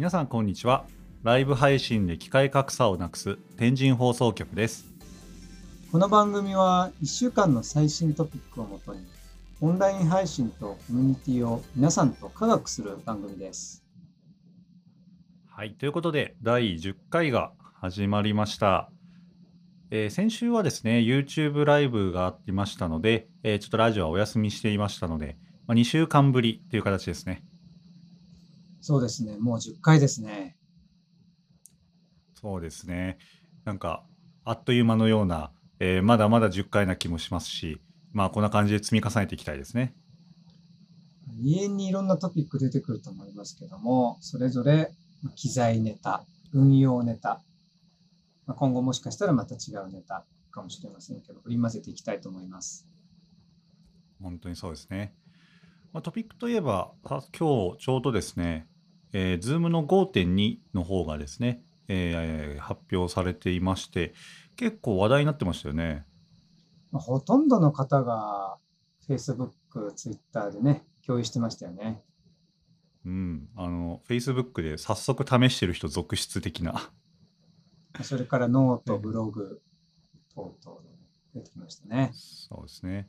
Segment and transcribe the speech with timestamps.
[0.00, 0.86] 皆さんこんにちは。
[1.24, 4.86] ライブ配信で機械格差をなくす天神放送局です。
[5.92, 9.04] この番組は1週間の最新トピックをもとに
[9.60, 13.84] オンライン配信とコミュニティを皆さんと科学する番組です。
[15.46, 18.90] はいということで第10回が始まりました、
[19.90, 25.36] えー先週はですね YouTube ライブがありましたので、えーちょっとラジオはお休みしていましたので、
[25.66, 27.44] まあ、2週間ぶりという形ですね
[28.80, 30.56] そうですね、もう10回ですね。
[32.34, 33.18] そうですね
[33.66, 34.02] なんか
[34.44, 39.94] あっという間のような、えーまだまだ10回な気もしますしまあこんな感じで積み重ねていきたいですね
[41.42, 44.92] 永遠にいろんなトピック出てくると思いますけども、それぞれ
[45.22, 47.40] まあ機材ネタ、運用ネタ、
[48.46, 52.86] まあ今後もしかしたらまた違うネタかもしれませんけど、織り交ぜていきたいと思います。
[54.22, 55.14] 本当にそうですね。
[55.92, 58.68] まあ、トピックといえば、あ今日ちょうどですね、
[59.12, 64.14] えー、Zoom の5.2の方がですね、えー発表されていまして、
[64.54, 66.04] 結構話題になってましたよね。
[66.92, 68.58] まあほとんどの方が
[69.08, 69.50] Facebook、
[69.96, 72.02] Twitter でね、共有してましたよね。
[73.04, 73.48] うん。
[73.56, 76.72] あの、Facebook で早速試してる人続出的な。
[76.72, 76.90] ま
[78.00, 79.60] あそれから note、ねブログ
[80.34, 80.88] 等々で
[81.34, 82.10] 出てきましたね。
[82.12, 83.08] そうですね。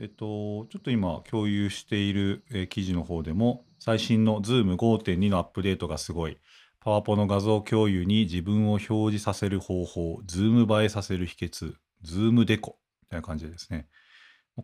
[0.00, 6.38] えっと、ちょっと今共有している、え記事の方でも、最新の Zoom 5.2のアップデートがすごい、
[6.80, 13.88] パワポの画像共有に自分を表示させる方法、Zoom 映えさせる秘訣、Zoom デコみたいな感じでですね。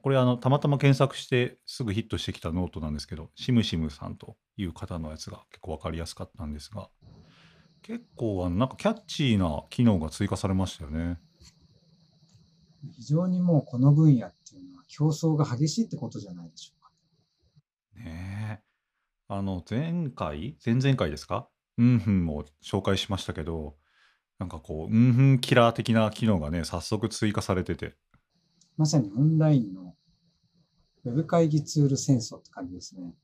[0.02, 6.88] これあの、たまたま検索してすぐヒットしてきたノートなんですけど、シムシムさんという方のやつが結構わかりやすかったんですが、
[7.82, 11.18] 結構あのなんかキャッチーな機能が追加されましたよね。
[12.92, 14.34] 非常にもうこの分野っ
[14.96, 16.90] 競争が激しいってことじゃないでしょうか。
[18.04, 18.64] ねえ。
[19.28, 20.56] あの、前回？
[20.64, 21.48] 前々回ですか？
[21.78, 23.76] うんふんも紹介しましたけど、
[24.38, 27.96] なんかこう、うんふんキラー的な機能がね、早速追加されてて、
[28.76, 29.94] まさにオンラインの
[31.04, 33.14] ウェブ会議ツール戦争って感じですね。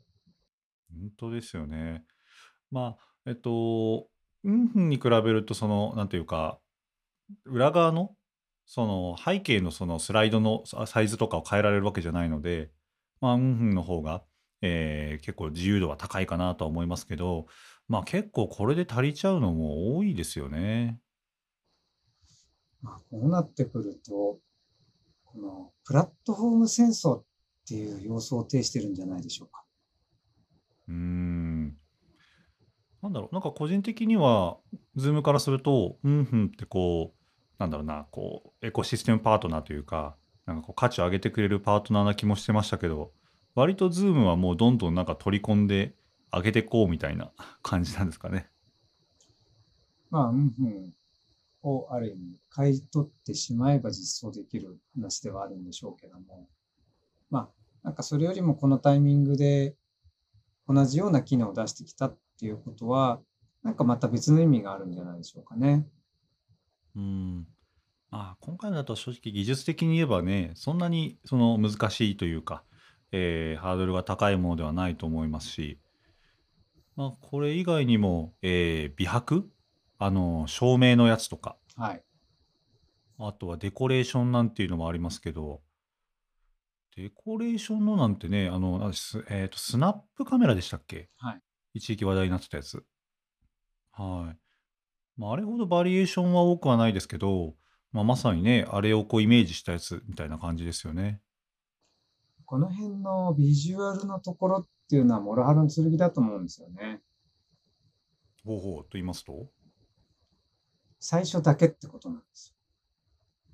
[0.91, 2.05] 本当ですよね。
[2.71, 4.09] まあ、えっと、
[4.43, 6.59] うんふんに比べると、その、なんていうか、
[7.45, 8.17] 裏側の、
[8.73, 12.71] その背景のそのスライドのササイズとかを変えられるわけじゃないので、
[13.21, 14.23] まあ、うんふんの方が、
[14.63, 17.47] えー結構自由度は高いかなとは思いますけど、
[17.89, 21.01] まあ結構これで足りちゃうのも多いですよね。
[22.81, 24.39] まあ、こうなってくると、
[25.25, 27.25] このプラットフォーム戦争っ
[27.67, 29.65] ていう様相を呈してるんじゃないでしょうか。
[30.89, 31.77] うーん。
[33.03, 34.59] なんだろう、なんか個人的には、
[34.95, 37.20] Zoomからすると、 mmhmmってこう、
[37.61, 40.17] なんだろうな、こう、エコシステムパートナーというか、
[40.47, 43.13] なんかこう価値を上げてくれるパートナーな気もしてましたけど、
[43.55, 45.95] 割と Zoomはもうどんどんなんか取り込んで
[46.33, 47.33] 上げてこうみたいな
[47.63, 48.49] 感じなんですかね。
[50.09, 50.95] まあ、 mmhmm
[51.63, 56.49] をある意味買い取ってしまえば実装できる話ではあるんでしょうけども、
[57.29, 57.49] まあ、
[57.83, 59.77] なんかそれよりもこのタイミングで
[60.67, 63.21] 同じような機能を出してきたっていうことは、
[63.63, 65.87] なんかまた別の意味があるんじゃないでしょうかね。
[66.97, 67.47] うん。
[68.11, 72.65] まあ、今回のだと正直技術的に言えばね、そんなにその難しいというか、
[73.13, 75.81] えーハードルが高いものではないと思いますし、
[76.97, 79.51] まあ、これ以外にも、えー美白？
[79.99, 82.03] あの、照明のやつとか、はい。
[83.19, 85.61] あとはデコレーションなんていうのもありますけど、
[86.97, 91.11] デコレーションのなんてね、あの、なんですえっと、スナップカメラでしたっけ？
[91.19, 91.43] はい。
[91.75, 92.83] 一時期話題になってたやつ。
[93.93, 94.39] はい。
[95.21, 97.55] まあ、あれほどバリエーションは多くはないですけど、
[97.93, 101.21] まあ、まさにね、あれをこうイメージしたやつみたいな感じですよね。
[102.47, 107.03] この辺のビジュアルのところっていうのは、モロハルの剣だと思うんですよね。
[108.47, 109.51] ほうほうと言いますと？
[110.99, 112.55] 最初だけってことなんです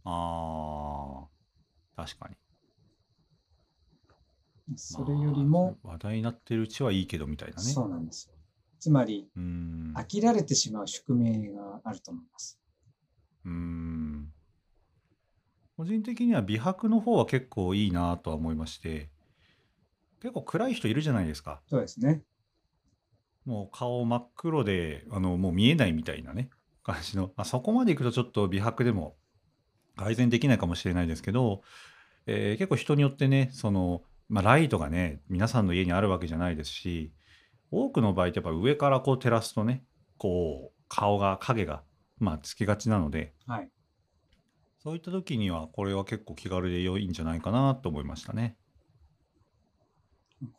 [0.05, 1.25] あ
[1.97, 2.37] あ、確かに。
[4.71, 4.77] よ。
[4.77, 7.63] それよりも、まあ話題になってるうちはいいけどみたいなね。
[7.63, 8.36] そうなんですよ。
[8.79, 9.29] つまり。
[9.95, 12.59] 飽きられてしまう宿命があると思います。
[13.49, 14.33] ん。
[15.77, 19.11] 個人的には美白の方は結構いいなとは思いまして、
[20.21, 21.61] 結構暗い人いるじゃないですか。
[21.69, 22.23] そうですね。
[23.45, 26.51] もう顔真っ黒で、あの、もう見えないみたいなね、
[26.83, 27.33] 感じの。
[27.37, 29.17] まあ、そこまでいくとちょっと美白でも
[29.97, 31.63] 改善できないかもしれないですけど、
[32.27, 37.13] えー結構人によってね、その、まあ、ライトがね、皆さんの家にあるわけじゃないですし、
[37.71, 39.85] 多くの場合ってやっぱ上からこう照らすとね、
[40.19, 41.83] こう、顔が、影が、
[42.19, 43.71] まあ、つきがちなので、はい。
[44.79, 48.57] そういった時には、これは結構気軽で良いんじゃないかなと思いましたね。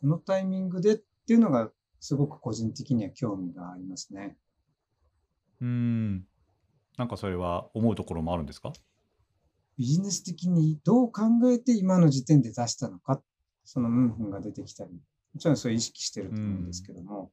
[0.00, 1.70] このタイミングでっていうのが
[2.00, 4.36] すごく個人的には興味がありますね。
[5.60, 6.26] うーん。
[6.96, 8.72] なんかそれは思うところもあるんですか？
[9.78, 13.22] ビジネス的にどう考えて今の時点で出したのか、
[13.64, 14.90] そのうんふんが出てきたり、
[15.38, 17.30] もちろんそれ意識してると思うんですけども、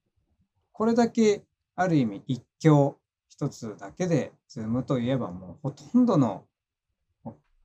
[0.72, 1.44] これだけ
[1.76, 3.00] ある意味一強
[3.30, 6.46] 一つだけで、ズームといえばもうほとんどの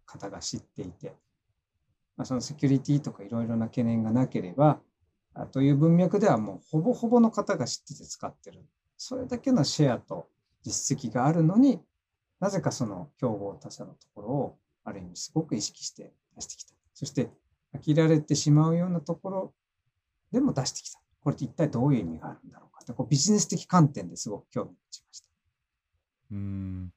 [0.07, 1.09] 方が知っていて、
[2.17, 4.81] まあ、そのセキュリティとかいろいろな懸念がなければ、
[5.35, 8.65] あという文脈ではもうほぼほぼの方が知ってて使ってる。
[8.97, 10.27] それだけのシェアと
[10.63, 11.83] 実績があるのに、
[12.41, 16.73] なぜかその競合他社のところをある意味すごく意識して出してきた。
[16.95, 17.29] そして
[17.75, 19.55] 飽きられてしまうようなところ
[20.33, 21.01] でも出してきた。
[21.23, 25.27] これって一体どういう意味があるんだろうかってこうビジネス的観点ですごく興味を持ちました。
[26.33, 26.93] うーん。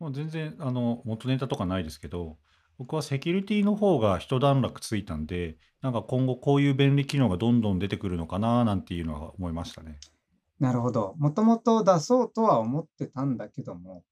[0.00, 2.38] まあ、全然あの元ネタとかないですけど、
[2.78, 9.98] 僕はセキュリティの方が一段落ついたんで、なんか今後こういう便利機能がどんどん出てくるのかななんていうのは思いましたね。
[10.60, 11.14] なるほど。
[11.18, 14.04] もともと出そうとは思ってたんだけども、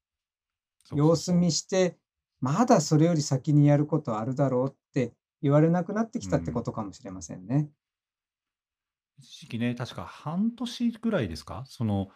[0.93, 1.97] 様子見して、
[2.39, 7.69] まだそれより先にやることあるだろうって言われなくなってきたってことかもしれませんね。
[9.19, 11.63] 一時期ね、確か半年ぐらいですか？
[11.67, 12.09] その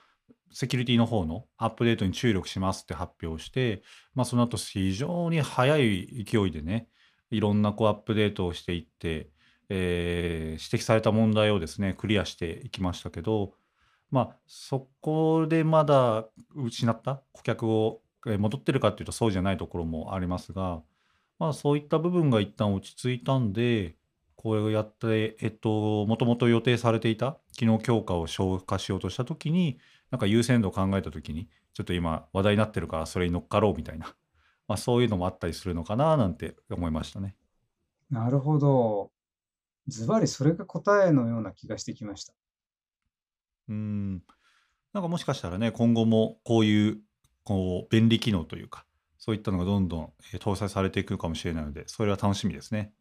[0.52, 3.84] セキュリティの方のアップデートに注力しますって発表して、
[4.16, 6.88] まあ、その後非常に速い勢いでね、
[7.30, 9.30] いろんなこうアップデートをしていって、
[9.70, 13.54] えー指摘された問題をですね、クリアしていきましたけど、
[14.12, 17.24] まあ、そこでまだ失った？
[17.32, 20.82] 顧客を戻ってるかっていうとそうじゃないところもありますが、
[21.40, 23.96] まあ、そういった部分が一旦落ち着いたんで、
[24.42, 29.80] これをやって、えっと、もともと予定されていた機能強化を消化しようとしたときに、
[30.10, 34.16] なんか優先度を考えたときに、ちょっと今話題になってるからそれに乗っかろうみたいな、
[34.68, 37.36] まあ、そういうのもあったりするのかななんて思いましたね。
[38.10, 39.12] なるほど。
[39.88, 42.34] ズバリそれが答えのような気がしてきました。
[43.70, 44.14] うん。
[44.94, 47.02] なんかもしかしたらね、今後もこういう、
[47.44, 48.86] こう、便利機能というか、
[49.18, 52.94] そういったのがどんどんえー搭載されていくかもしれないので、それは楽しみですね。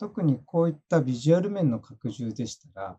[0.00, 2.98] 特にこういったビジュアル面の拡充でしたら、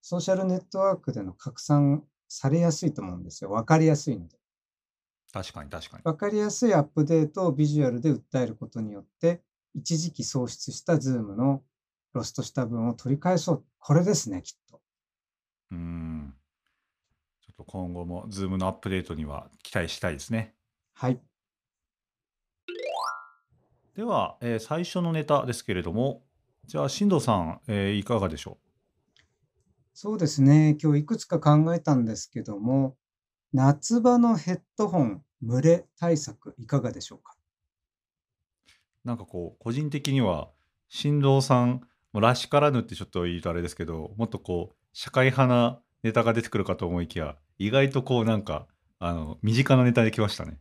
[0.00, 3.50] ソーシャルネットワークでの拡散されやすいと思うんですよ。
[3.50, 4.36] わかりやすいので。
[5.32, 6.02] 確かに確かに。
[6.04, 9.42] わかりやすいアップデートをビジュアルで訴えることによって、
[9.74, 11.64] 一時期喪失した Zoom の
[12.12, 13.64] ロストした分を取り返そう。
[13.80, 14.80] これですね、きっと。
[15.72, 16.32] うん。
[17.40, 20.54] ちょっと今後も Zoom のアップデートには期待したいですね。
[20.92, 21.20] はい。
[23.94, 26.24] では、えー最初のネタですけれども、
[26.66, 28.58] じゃあ、進藤さん、えーいかがでしょ
[29.92, 30.76] そうですね。
[30.82, 32.96] 今日いくつか考えたんですけども、
[33.52, 37.36] 夏場のヘッドホン蒸れ対策いかがでしょうか？
[39.04, 40.50] うなんかこう、個人的には、
[40.88, 41.80] 進藤さん、
[42.12, 48.66] もうらしからぬってちょっと言うとあれですけど、もっとこう、社会派なネタが出てくるかと思いきや、意外とこう、なんか、
[48.98, 50.58] あの、身近なネタできましたね。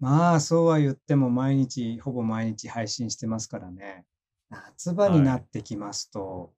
[0.00, 4.06] まあ、そうは言っても毎日、ほぼ毎日配信してますからね。
[4.48, 6.52] 夏場になってきますと、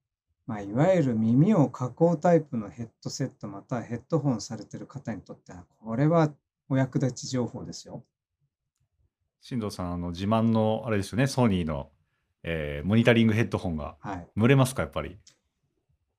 [0.47, 6.33] まあ、いわゆる耳を囲うタイプのヘッドセットまたはヘッドホンされてる方にとっては、これは
[6.69, 8.05] お役立ち情報ですよ。
[9.41, 11.91] 進藤さん、あの、自慢の、あれですよね、ソニーの、
[12.45, 14.29] えーモニタリングヘッドホンが、はい。
[14.37, 15.19] 蒸れますか、やっぱり？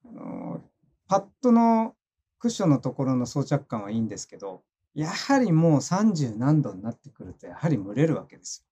[0.05, 0.61] あの
[1.07, 1.95] パッドの
[2.39, 4.63] クッションのところの装着感はいいんですけど、
[4.93, 8.65] やはりもう30何度になってくると、やはり蒸れるわけです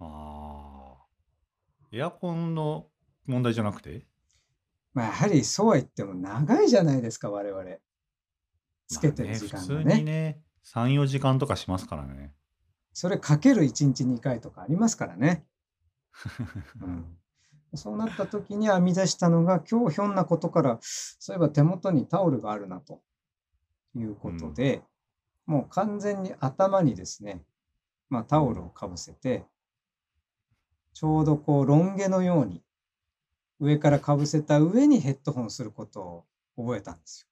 [0.00, 0.06] よ。
[0.06, 1.06] ああ。
[1.92, 2.86] エアコンの
[3.26, 4.06] 問題じゃなくて？
[4.94, 7.64] まあ、やはりそうは言っても長いじゃないですか、我々。
[8.88, 9.98] つけてる時間がまあね、普通ね。
[9.98, 12.34] にね、3、4時間とかしますからね。
[12.92, 15.46] それかける1日2回とかありますからね。
[16.82, 17.18] うん、
[17.74, 23.02] そうなった時に編み出したのが、今日ひょんなことから、そういえば手元にタオルがあるなと
[23.94, 24.82] いうことで、
[25.46, 27.42] もう完全に頭にですね、
[28.08, 29.44] まあ、タオルをかぶせて、
[30.92, 32.62] ちょうどこうロン毛のように
[33.58, 37.28] 上からかぶせた上にヘッドホンすることを覚えたんですよ。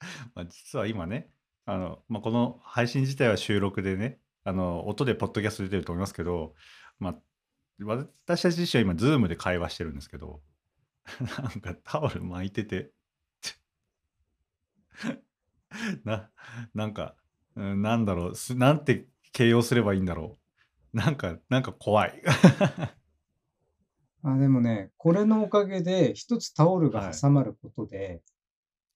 [0.34, 1.30] まあ実は今ね、
[1.64, 6.54] あの、まあ、この配信自体は収録でね、あの、音でポッドキャスト出てると思いますけど、
[6.98, 7.16] まあ、
[7.84, 10.42] 私たち自身は今、ズームで会話してるんですけど、
[11.38, 12.92] なんかタオル巻いてて、
[16.04, 16.30] な、
[16.74, 17.16] なんか、
[17.56, 20.38] うんなんだろう、すなんて形容すればいいんだろ
[20.92, 20.96] う。
[20.96, 22.22] なんか、なんか怖い。
[22.24, 22.32] よ。
[24.22, 28.22] あでもね、これのおかげで一つタオルが挟まることで、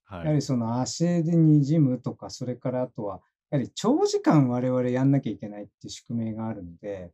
[0.04, 0.24] はい。
[0.24, 7.10] やはりその足で滲むとか、それからあとは、やはり長時間我々やんなきゃいけないっていう宿命があるので、やっ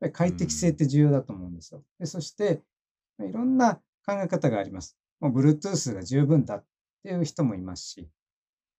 [0.00, 1.82] ぱり快適性って重要だと思うんですよ。
[1.98, 2.62] でそして、
[3.20, 4.96] いろんな考え方があります。
[5.20, 6.64] もう Bluetooth が十分だっ
[7.02, 8.08] ていう人もいますし、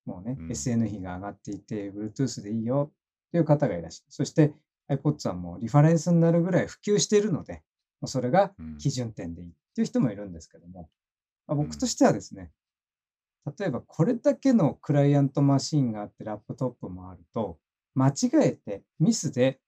[0.10, 2.92] もうね、うん SN 比が上がっていて、Bluetooth でいいよ
[3.28, 4.12] っていう方がいらっしゃる。
[4.12, 4.54] そして
[4.90, 7.62] iPods はもうリファレンスになるぐらい普及しているので、
[8.06, 10.90] それがうん基準点でいいっていう人もいるんですけども、
[11.48, 12.52] ま僕としてはですね、
[13.58, 17.60] 例えばこれだけのクライアントマシンがあってラップトップもあると、
[17.94, 19.60] 間違えてミスで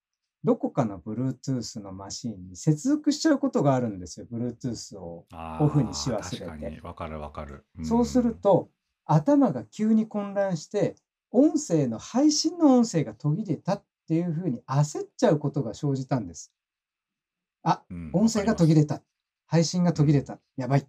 [0.44, 4.26] どこかの Bluetooth のマシンに接続しちゃうことがあるんですよ。
[4.32, 5.26] Bluetooth を。
[5.32, 7.66] あオフにし忘れて確かにわかるわかる。
[7.84, 8.70] そうすると、
[9.14, 10.96] 頭が急に混乱して、
[11.32, 16.54] 音声の配信の音声が途切れたっていうふうに焦っちゃうことが生じたんです。
[17.64, 19.02] あ、うん、音声が途切れた。
[19.48, 20.40] 配信が途切れた。
[20.56, 20.88] やばい。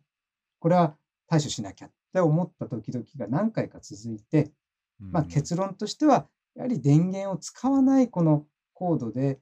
[0.61, 4.53] これは対処しなきゃって思った時々が何回か続いて、
[5.01, 9.41] まあ、結論としては、やはり電源を使わないこのコードで、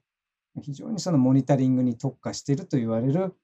[0.59, 3.35] 非常にそのモニタリングに特化していると言われる、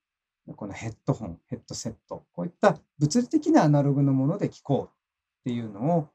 [0.55, 4.96] このヘッドホン、ヘッドセット、こういった物理的なアナログのもので聞こう
[5.47, 6.09] っていうのを、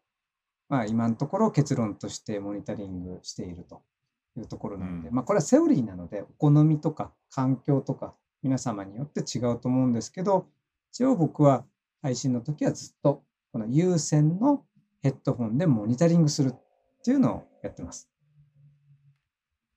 [0.68, 3.80] まあ、今のところ結論としてモニタリングしていると
[4.36, 8.12] いうところなので、うんまあ、これはセオリーなので、お好みとか環境とか
[8.42, 10.48] 皆様によって違うと思うんですけど、
[10.90, 11.64] 一応僕は
[12.02, 13.22] 配信の時はずっと
[13.52, 14.64] この有線の
[15.02, 18.10] ヘッドホンでモニタリングするっていうのをやってます。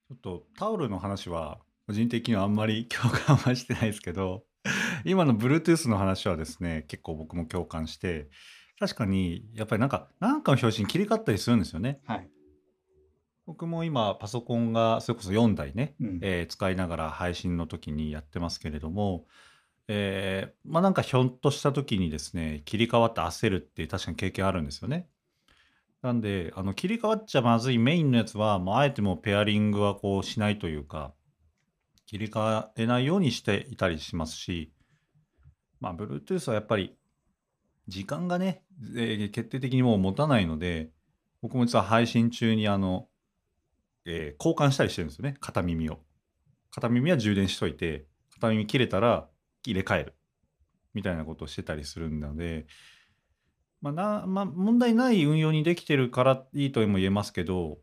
[0.10, 4.44] ちょっとタオルの話は個人的にはあんまり 共感はしてないですけど
[5.06, 8.30] 今の Bluetooth の話はですね結構僕も共感して
[8.80, 12.02] 確かにやっぱりなんかなんかの表紙に切り替わったりするんですよね。
[12.06, 12.30] はい。
[13.46, 16.20] 僕も今パソコンがそれこそ4台ね、うん。
[16.22, 19.26] えー使いながら配信の時にやってますけれども
[19.88, 25.08] えーまあなんかひょんとした時にですね切り替わって焦るって確かに経験あるんですよね。
[26.02, 31.14] なんであの切り替わっちゃまずいメインのやつは、まあ、あえてもうペアリングはこうしないというか
[32.06, 34.72] 切り替えないようにしていたりしますし
[35.80, 36.96] まあ Bluetooth はやっぱり
[37.88, 38.64] 時間がね、
[38.96, 40.92] えー決定的にもう持たないので
[41.42, 43.08] 僕も実は配信中にあの、
[44.06, 46.00] えー交換したりしてるんですよね片耳を
[46.72, 49.30] 片耳は充電しといて片耳切れたら
[49.66, 50.16] 入れ替える
[50.94, 52.66] みたいなことをしてたりするので、
[53.82, 57.78] まあなまあ、問題ない運用にできてるからいいとも言えますけど、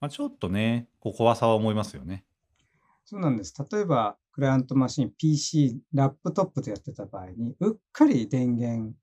[0.00, 2.24] まあ、ちょっとねこう怖さは思いますよね。
[3.04, 3.54] そうなんです。
[3.70, 8.94] 例えば、クライアントマシン、PC、ラップトップでやってた場合に、うっかり電源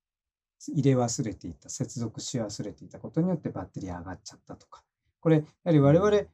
[0.70, 4.84] 入れ忘れていた、接続し忘れていたことによってバッテリー上がっちゃったとか。
[5.20, 6.27] これ、やはり我々、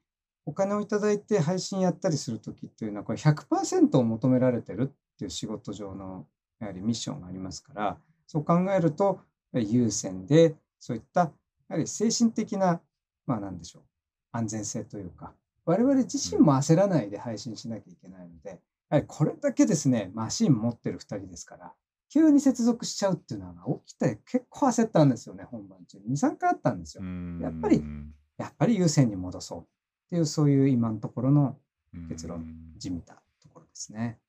[0.45, 6.25] お金をいただいて配信やったりするときっていうのは、これ100%を求められてるっていう仕事上の
[6.59, 9.21] やはりミッションがありますから、そう考えると、
[9.53, 11.31] 優先で、そういった、や
[11.69, 12.81] はり精神的な、
[13.25, 13.83] まあなんでしょう、
[14.31, 15.33] 安全性というか、
[15.65, 18.57] 我々自身も焦らないで配信しなきゃいけないので、や
[18.89, 21.73] はりこれだけですね、マシン持ってる2人ですから、
[22.09, 26.15] 急に接続しちゃうっていうのが起きて結構焦ったんですよね、本番中に。
[26.15, 27.03] 2、3回あったんですよ。
[27.41, 27.83] やっぱり
[28.37, 29.63] やっぱり優先に戻そうっ
[30.09, 31.57] ていう、そういう今のところの
[32.09, 32.45] 結論
[32.77, 34.19] 地味たところですね。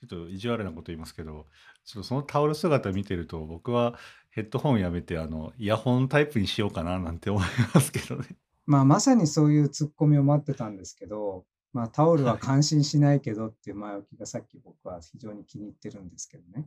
[0.00, 1.46] ちょっと意地悪なこと言いますけど、
[1.84, 3.98] ちょっとそのタオル姿見てると、僕は
[4.30, 7.42] ヘッドホンやめて、あの、イヤホンタイプにしようかななんて思い
[7.74, 8.36] ますけどね。
[8.66, 11.44] まあまさにそういうツッコミを待ってたんですけど、
[11.76, 16.66] まあタオルは感心しないけどっていう前置きがさっき僕は非常に気に入ってるんですけどね。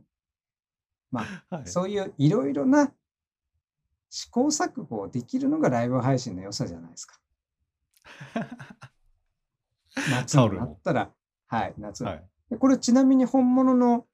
[1.10, 1.66] まあ はい。
[1.66, 2.92] そういういろいろな
[4.08, 7.20] 試行錯誤をできるのがライブ配信の良さじゃないですか。
[10.12, 11.12] 夏になったら、
[11.48, 12.04] はい、夏。
[12.04, 12.24] はい。
[12.48, 14.06] でこれちなみに本物の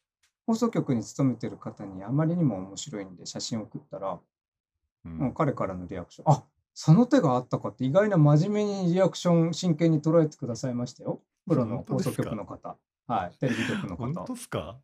[0.47, 4.19] 放送局に勤めてる方にあまりにも面白いんで写真を送ったら、
[5.05, 6.43] うもうん彼からのリアクション、あ
[6.79, 11.23] その手があったかって意外な真面目にリアクション真剣に捉えてくださいましたよ。
[11.49, 12.77] プロの放送局の方。
[13.07, 14.33] はい、 テレビ局の本方当。
[14.35, 14.77] っすか？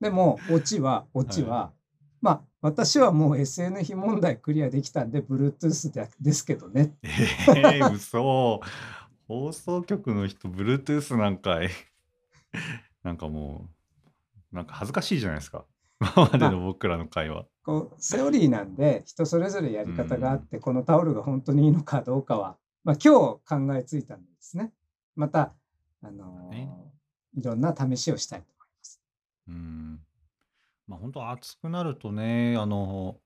[0.00, 1.72] でも、オチは、オチは、
[2.20, 6.96] まあ、私はもう SN 比問題クリアできたんで、Bluetooth でですけどね。
[7.04, 7.08] え
[7.46, 8.60] えー、嘘。
[9.28, 11.68] 放送局の人、Bluetooth なんかい。
[13.04, 13.68] なんかも
[14.52, 15.64] う、なんか恥ずかしいじゃないですか。
[16.00, 17.46] 今までの僕らの会話。
[17.64, 24.72] こう、セオリーなんで、人それぞれやり方があって、このタオルが本当にいいのかどうかは、まあ、今日考えついたんですね。
[25.16, 25.54] また、
[26.00, 26.52] あの
[27.36, 29.02] いろんな試しをしたいと思います。
[29.48, 30.00] うん。
[30.86, 33.18] まあ本当暑くなるとね、あの、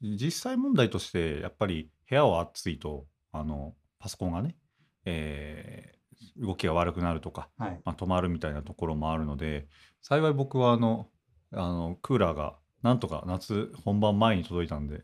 [0.00, 4.56] 実際問題として、やっぱり部屋は暑いと、あの、パソコンがね、
[5.04, 6.00] えー
[6.36, 7.80] 動きが悪くなるとか、はい。
[7.84, 9.66] まあ、止まるみたいなところもあるので、
[10.02, 11.08] 幸い僕はあの、
[11.52, 15.02] あの、クーラーがなんとか夏本番前に届いたんで、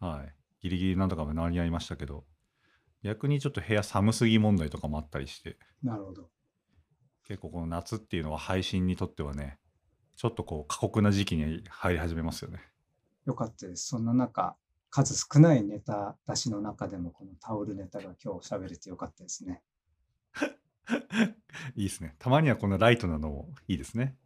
[0.00, 0.34] はい。
[0.62, 2.24] ギリギリなんとか間に合いましたけど、
[3.02, 6.28] 逆にちょっと部屋寒すぎ問題とかもあったりして、なるほど。
[7.24, 9.58] 結構この夏っていうのは配信にとってはね、
[10.16, 12.60] ちょっとこう過酷な時期に入り始めますよね。
[13.26, 13.88] よかったです。
[13.88, 14.56] そんな中、
[14.90, 19.62] 数少ないネタ出しの中でも、このタオルネタが今日喋れてよかったですね。
[21.76, 22.14] いいですね。
[22.18, 24.16] たまにはこんなライトなのもいいですね。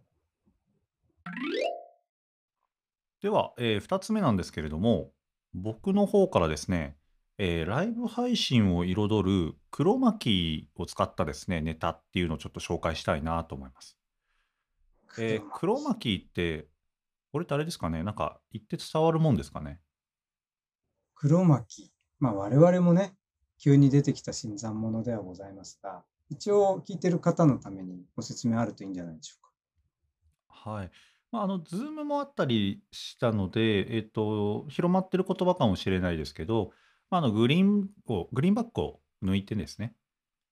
[3.23, 5.12] では、え2つ目なんですけれども、
[5.55, 6.97] 僕の方からですね、
[7.39, 13.99] えーライブ配信を彩る黒巻を使ったですね、ネタっていうのをちょっと紹介したいなと思います。
[15.17, 16.69] えー黒巻って、
[17.33, 19.81] これってあれですかね、なんか言って伝わるもんですかね？
[21.15, 21.93] 黒巻。
[22.19, 23.17] まあ我々もね、
[23.59, 29.53] 急に出てきた新参者ではございますが、一応聞いてる方のためにご説明あるといいんじゃないでしょうか。
[30.49, 30.91] はい。
[31.33, 36.73] まあ、あの、 Zoomもあったりしたので、えっと、広まってる言葉かもしれないですけど、
[37.11, 39.95] まあ、あの、グリーンを、グリーンバックを抜いてですね、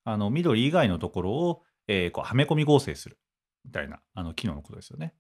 [0.05, 3.19] あの、緑以外のところを、えーこう、はめ込み合成する
[3.65, 5.15] みたいな、あの、機能のことですよね。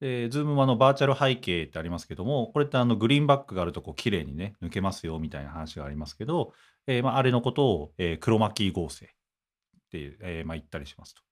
[0.00, 6.54] で、 Zoomもあの、バーチャル背景ってありますけども、これってあの、グリーンバックがあると、こう、綺麗にね、抜けますよみたいな話がありますけど、
[6.86, 9.08] えーまあ、あれのことを、えークロマキー合成っ
[9.90, 11.22] て、えーまあ、言ったりしますと。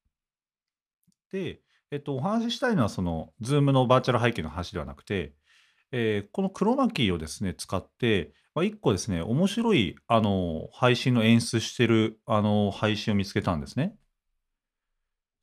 [1.30, 5.34] で、えっと、お話ししたいのは、その、ズームのバーチャル背景の話ではなくて、
[5.92, 13.96] えーこの黒巻をですね、使って、まあ、一個ですね、面白い、あの、配信の演出してる、あの、配信を見つけたんですね。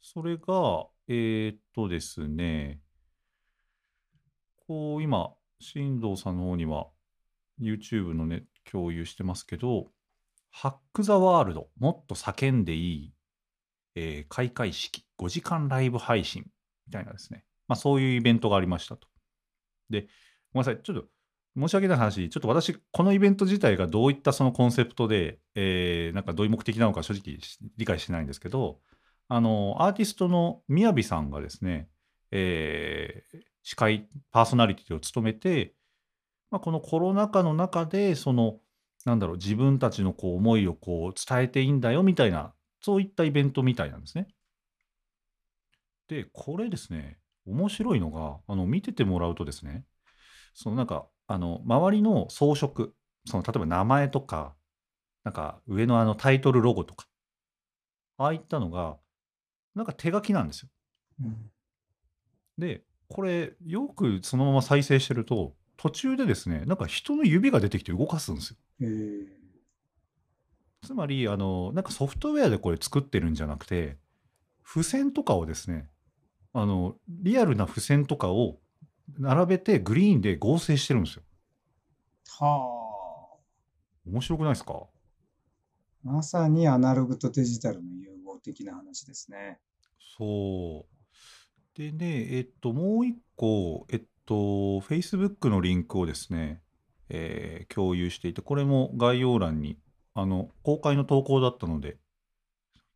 [0.02, 2.82] それが、えーっとですね、
[4.68, 6.88] こう、今、進藤さんの方には、
[7.60, 9.92] YouTube のね、共有してますけど、
[10.52, 13.14] ハック・ザ・ワールド、もっと叫んでいい、
[13.96, 16.46] えー開会式、5時間ライブ配信
[16.88, 19.08] みたいなですね、まあ、そういうイベントがありましたと。
[19.90, 20.02] で、
[20.54, 21.06] ごめんなさい、ちょっと
[21.58, 27.38] 申し訳ない話、ちょっと私、このイベント自体がどういったそのコンセプトで、えーなんかどういう目的なのか正直
[27.78, 28.80] 理解してないんですけど、
[29.28, 31.90] あの、アーティストのみやびさんがですね、
[32.32, 35.74] えー司会、パーソナリティを務めて、
[36.52, 38.60] まあ、このコロナ禍の中で、その、
[39.04, 44.30] なんだろう、自分たちのこう思いをこう伝えていいんだよみたいな、そういったイベントみたいなんですね。
[46.08, 49.86] で、これですね、面白いのが、あの、見ててもらうとですね、
[50.54, 52.90] そのなんか、あの、周りの装飾、
[53.26, 54.56] その、例えば名前とか、
[55.24, 57.08] なんか上のあのタイトルロゴとか、
[58.18, 58.98] ああいったのが、
[59.76, 60.70] なんか手書きなんですよ。
[61.22, 61.52] うん
[62.58, 68.58] で、これ、よくそのまま再生してると、途中でですね、なんか人の指が出てきて動かすんですよ。
[68.82, 69.38] えー
[70.82, 73.98] つまり、あの、なんかソフトウェアでこれ作ってるんじゃなくて、
[74.66, 75.90] 付箋とかをですね、
[76.54, 78.60] あの、リアルな付箋とかを
[79.18, 81.24] 並べてグリーンで合成してるんですよ。
[82.40, 83.38] は
[84.06, 84.74] 面白くないですか？
[84.74, 84.86] あ。
[86.04, 89.60] まさにアナログとデジタルの融合的な話ですね。
[90.18, 91.78] そう。
[91.78, 94.36] でね、えっと、もう一個、えっと、
[94.82, 96.62] Facebook のリンクをですね、
[97.10, 99.78] えー共有していて、これも概要欄に、
[100.14, 101.98] あの、公開の投稿だったので、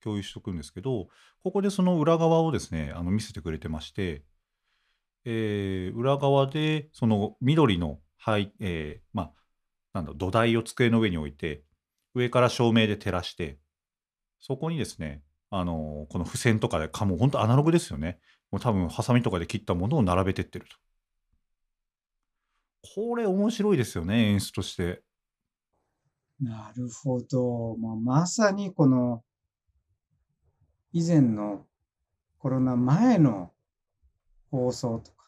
[0.01, 1.07] 共有しとくんですけど、
[1.43, 4.23] ここでその裏側をですね、あの見せてくれてまして、
[5.25, 9.33] えー裏側で、その緑の、はい、えーまあ、
[9.93, 11.63] なんだ、土台を机の上に置いて、
[12.13, 13.59] 上から照明で照らして、
[14.39, 18.19] そこにですね、あのこの付箋とかで、かもう本当アナログですよね。
[18.51, 20.75] もう多分、ハサミとかで切ったものを並べてってると。
[22.95, 25.03] これ面白いですよね、演出として。
[26.39, 27.77] なるほど。
[27.77, 29.23] まあ、まさにこの
[30.93, 31.65] 以前の
[32.39, 33.51] コロナ前の
[34.49, 35.27] 放送とか、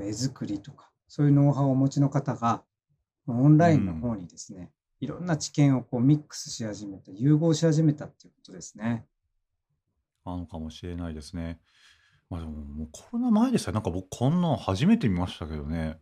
[0.00, 2.62] 絵作りとか、そういうノウハウをお持ちの方が、
[3.26, 9.06] オンラインの方にですね、いろんな知見をこうミックスし始めた、融合し始めたっていうことですね。
[10.24, 11.60] なのかもしれないですね。
[12.30, 15.98] まあでも、もうコロナ前でさえ、なんか僕こんなん初めて見ましたけどね。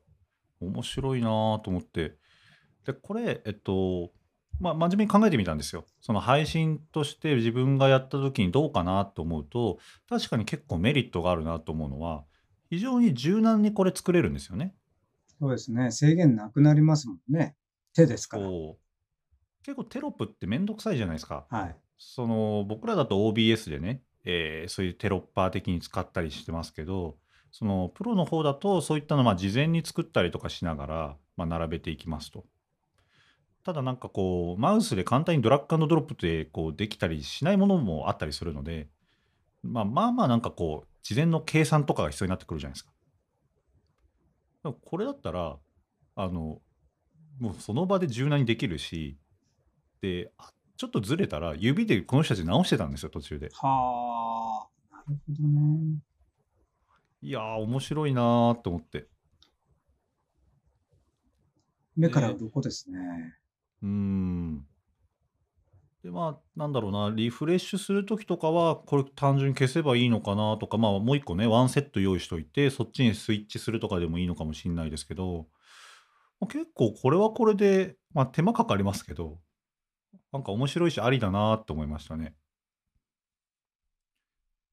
[0.60, 2.16] 面白いなと思って。
[2.84, 4.12] で、これ、えっと、
[4.62, 5.84] まあ真面目に考えてみたんですよ。
[6.00, 12.24] その配信として自分がやった時にどうかなと思うと、確かに結構メリットがあるなと思うのは、
[12.70, 14.74] 非常に柔軟にこれ作れるんですよね。
[15.40, 15.90] そうですね。
[15.90, 17.56] 制限なくなりますもんね。
[17.94, 18.44] 手ですから。
[18.44, 21.46] こう結構テロップってめんどくさいじゃないですか。
[21.50, 21.76] はい。
[21.98, 27.16] その僕らだと OBS でね、えーそういうテロッパー的に使ったりしてますけど、
[27.50, 32.44] そのプロの方だとそういったのまあ事前に作ったりとかしながら、まあ、並べていきますと。
[33.64, 38.88] ただなんかこうマウスで簡単にドラッグアンドドロップでこうできたりしないものもあったりするので、
[39.62, 42.90] まあ、まあまあなんかこう事前の計算とかが必要になってくるじゃないですか。
[44.64, 45.56] でもこれだったら
[46.16, 46.60] あの
[47.40, 49.16] もうその場で柔軟にできるし
[50.00, 53.50] であちょっとずれたら指でこの人たち直してたんですよ途中で。
[53.54, 54.96] はあ。
[54.96, 55.98] なるほどね。
[57.22, 59.06] いやー、面白いなーって思って。
[61.94, 62.98] 目からで、鱗ですね。
[66.02, 75.46] で、まあ、なんだろうな、リフレッシュするときとかは、これ単純に消せばいいのかなとか、まあ、もう一個ね、ワンセット用意しといて、そっちにスイッチするとかでもいいのかもしんないですけど、
[76.40, 79.38] ま、結構これはこれで、ま、手間かかりますけど、
[80.32, 82.34] なんか面白いし、ありだなって思いましたね。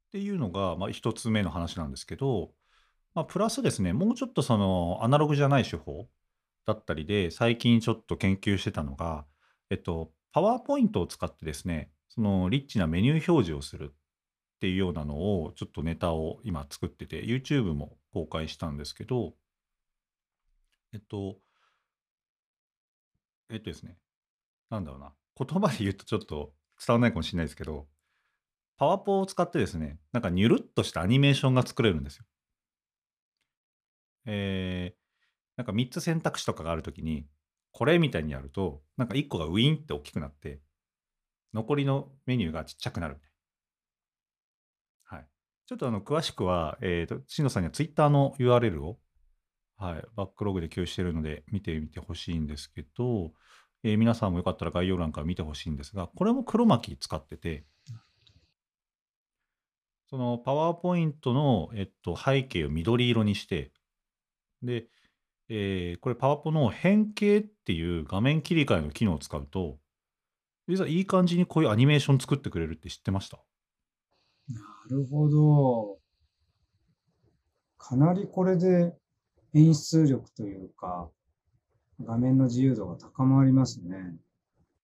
[0.09, 2.51] っていうのが、ま、1つ目の話なんですけど、
[3.15, 6.07] ま、プラスですね、もうちょっとその、アナログじゃない手法
[6.65, 9.25] だったりで、最近ちょっと研究してたのが、
[9.69, 13.95] えっと、パワーポイントを使ってですね、そのリッチなメニュー表示をするっ
[14.61, 19.35] ていうようなのを、ちょっとネタを今作ってて、YouTube も公開したんですけど
[20.93, 21.39] えっと
[23.49, 23.97] えっとですね、
[24.69, 26.53] なんだろうな、言葉で言うとちょっと
[26.85, 27.87] 伝わんないかもしんないですけど、
[28.77, 32.25] パワポを使ってですね、なんかニュルっとしたアニメーションが作れるんですよ。
[34.25, 34.97] ええ、
[35.59, 37.25] なんか3つ選択肢とかがある時に、
[37.73, 40.61] これみたいにやると、なんか1個がウィンって大きくなって、
[41.53, 43.31] 残りのメニューがちっちゃくなるみたい
[45.17, 45.27] はい。
[45.67, 48.99] ちょっとあの詳しくは、えっと、しのさんには Twitter の URL を、
[49.75, 53.33] はい、バックログで共有しているので、見てみて欲しいんですけど、
[53.83, 57.65] え、皆さんもよかったら概要欄から見て欲しいんですが、これも黒巻使ってて
[60.09, 63.73] そのパワーポイントの、えっと、背景を緑色にして、
[64.63, 64.87] で、
[65.49, 69.79] ええ、これパワポの変形っていう画面切り替えの機能を使うと、
[70.67, 73.39] 実はいい感じにこういうアニメーション作ってくれるって知ってました？
[74.47, 74.59] な
[74.89, 75.99] るほど。
[77.79, 78.95] かなりこれで
[79.53, 81.11] 演出力というか、
[82.01, 84.17] 画面の自由度が高まりますね。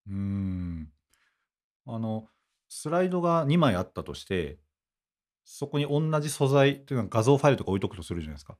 [0.08, 0.91] うーん。
[1.88, 2.30] あの、
[2.69, 4.60] スライドが2枚あったとして、
[5.45, 8.58] そこにおんなじ素材っていうか画像ファイルとか置いとくとするじゃないですか。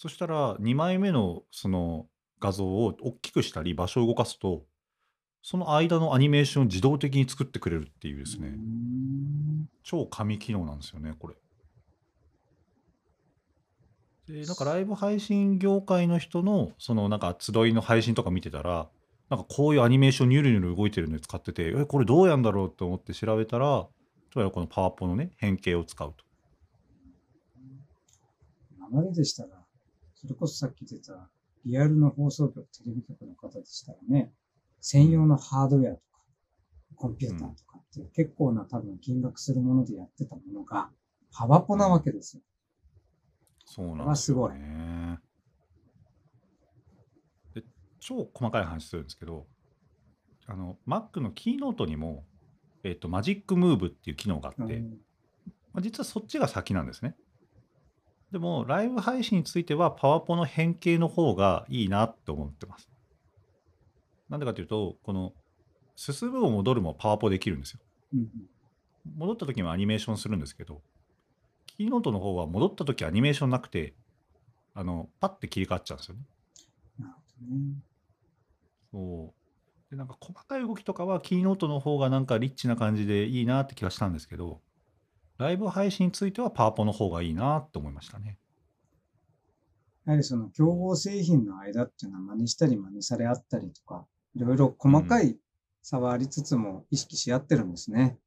[0.00, 2.06] そしたら、2枚目のその
[2.40, 4.64] 画像を大きくしたり、場所を動かすと、
[5.42, 8.48] その間のアニメーションを自動的に作ってくれるっていうですね。
[8.48, 9.68] ん。
[9.82, 11.34] 超神機能なんですよね、これ。
[14.26, 18.88] で、なんかライブ配信業界の人の、そのなんか集いの配信とか見てたら、
[19.28, 23.90] なんかこういうアニメーションニュルニュル動いてるので使ってて、え、これどうやんだろうと思って調べたら、ど
[24.36, 26.24] うやらこのパワポのね、変形を使うと。
[28.92, 29.59] 流れでしたら、
[30.20, 31.30] それこそさっき言ってた
[31.64, 34.30] リアルの放送局、テレビ局の方でしたらね、うん。
[34.82, 36.02] 専用のハードウェアとか、
[36.94, 37.54] コンピューターうん。
[37.54, 40.90] とかって結構な多分金額するものでやってたものが、
[41.32, 41.76] パワポう。
[41.78, 42.42] なんわけですよ。
[43.64, 44.52] そうなんですよはすごい。
[44.58, 45.18] ね。
[47.54, 47.64] で、
[47.98, 49.46] 超細かい話するんですけど、
[50.46, 52.26] あの、Mac のキーノートにも、
[52.82, 54.98] えっと、マジックムーブっていう機能があって、うん。
[55.72, 57.16] ま、実はそっちが先なんですね。
[58.32, 62.88] でも、ライブ配信については、パワポの変形の方がいいなって思ってます。
[64.28, 65.32] なんでかっていうと、この、
[65.96, 67.80] 進むも戻るもパワポできるんですよ。
[68.14, 68.28] うんうん。
[69.16, 70.80] 戻った時にはアニメーションするんですけど、
[71.66, 73.94] キーノートの方は戻った時アニメーションなくて、
[74.74, 76.22] あの、パッて切り替わっちゃうんですよね。
[77.00, 77.74] なるほどね。
[78.92, 79.90] そう。
[79.90, 84.60] で、なんか細かい動きとかは、キーノートの方がなんかリッチな感じでいいなって気はしたんですけど、
[85.40, 88.38] ライブ配信についてはパワポの方がいいなって思いましたね。
[90.04, 95.22] やはりその競合製品の間っていうのは真似したり真似され合ったりとか、いろいろう細かん。
[95.22, 95.38] い
[95.82, 98.18] 差はありつつも意識し合ってるんですね。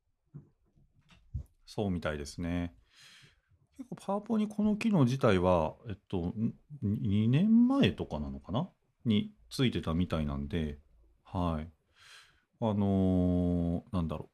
[1.68, 2.74] そうみたいですね。
[3.78, 8.70] 結構パワポにこの機能自体は、えっと、ん、2年前とかなのかな？
[9.06, 10.80] についてたみたいなんで、
[11.24, 11.72] はい。
[12.60, 14.33] あの、なんだろう。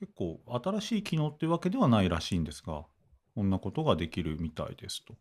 [0.00, 2.86] 結構新しい機能っていうわけではないらしいんですが、
[3.36, 5.14] こんなことができるみたいですと。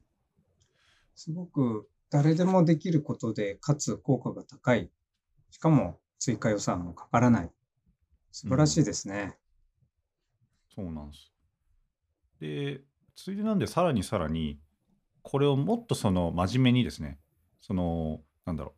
[1.15, 4.89] すごく誰でもできることで、かつ効果が高い。
[5.52, 7.52] しかも追加予算もかからない。
[8.32, 8.86] 素う晴らしいん。
[8.86, 9.38] ですね。
[10.74, 11.32] そうなんす。
[12.39, 12.82] で、
[13.15, 14.60] ついでなんでさらにさらに、
[15.24, 17.20] これをもっとその真面目にですね、
[17.62, 18.76] その、なんだろ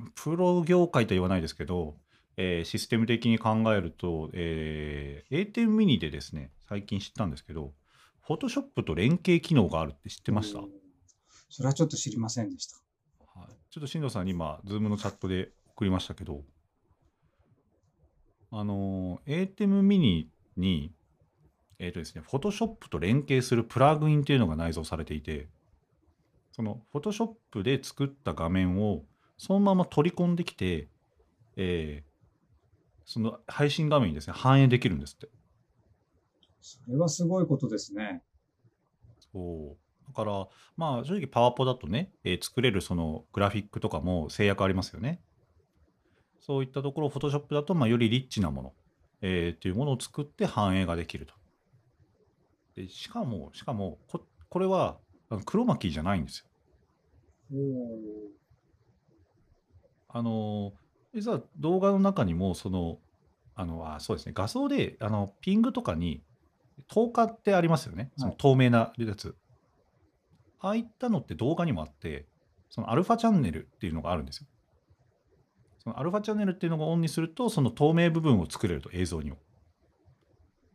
[0.00, 1.96] う、プロ業界とは言わないですけど、
[2.36, 7.72] えーシステム的に考えると、えー、A10 ミニでですね、最近知ったんですけど、
[8.26, 10.60] Photoshop と連携機能があるって知っておました？
[10.60, 10.68] お。
[11.48, 12.76] それはちょっと知りませんでした。
[13.40, 13.48] はい。
[13.70, 16.42] ちょっと進藤さんに今、Zoom のチャットで送りましたけど
[18.50, 20.92] あの、A10 ミニに、
[21.78, 25.48] えっとですね、Photoshop と連携するプラグインっていうのが内蔵されていて、
[26.52, 29.04] その Photoshop で作った画面を
[29.36, 30.88] そのまま取り込んできて、
[31.56, 32.04] ええ、
[33.06, 35.28] その配信画面にですね、反映できるんですって。
[36.60, 38.22] それはすごいことですね。
[39.32, 39.76] そう。
[40.08, 45.20] だから、まあ、正直パワポだとね、えー作れるそのグラフィックとかも制約ありますよね。
[46.40, 48.72] そういったところ、フォトショップだと、まあ、よりリッチなもの、
[49.22, 51.34] えーっていうものを作って反映ができると。
[52.74, 56.46] で、しかも、しかも、こ、これは、あのクロマキーじゃないんですよ。
[57.52, 58.36] おー
[60.08, 60.72] あの、
[61.16, 62.98] 実は動画の中にも、その、
[63.54, 66.22] あの、あ、そうですね、画像で、あの、ピングとかに、
[66.88, 68.12] 透過ってありますよね。
[68.18, 68.36] そのはい。
[68.36, 69.34] 透明なやつ。
[70.60, 72.26] ああいったのって動画にもあって、
[72.68, 74.46] そのアルファチャンネルっていうのがあるんですよ。
[75.78, 79.38] そのアルファチャンネルっていうのがオンにすると、その透明部分を作れると、映像にも。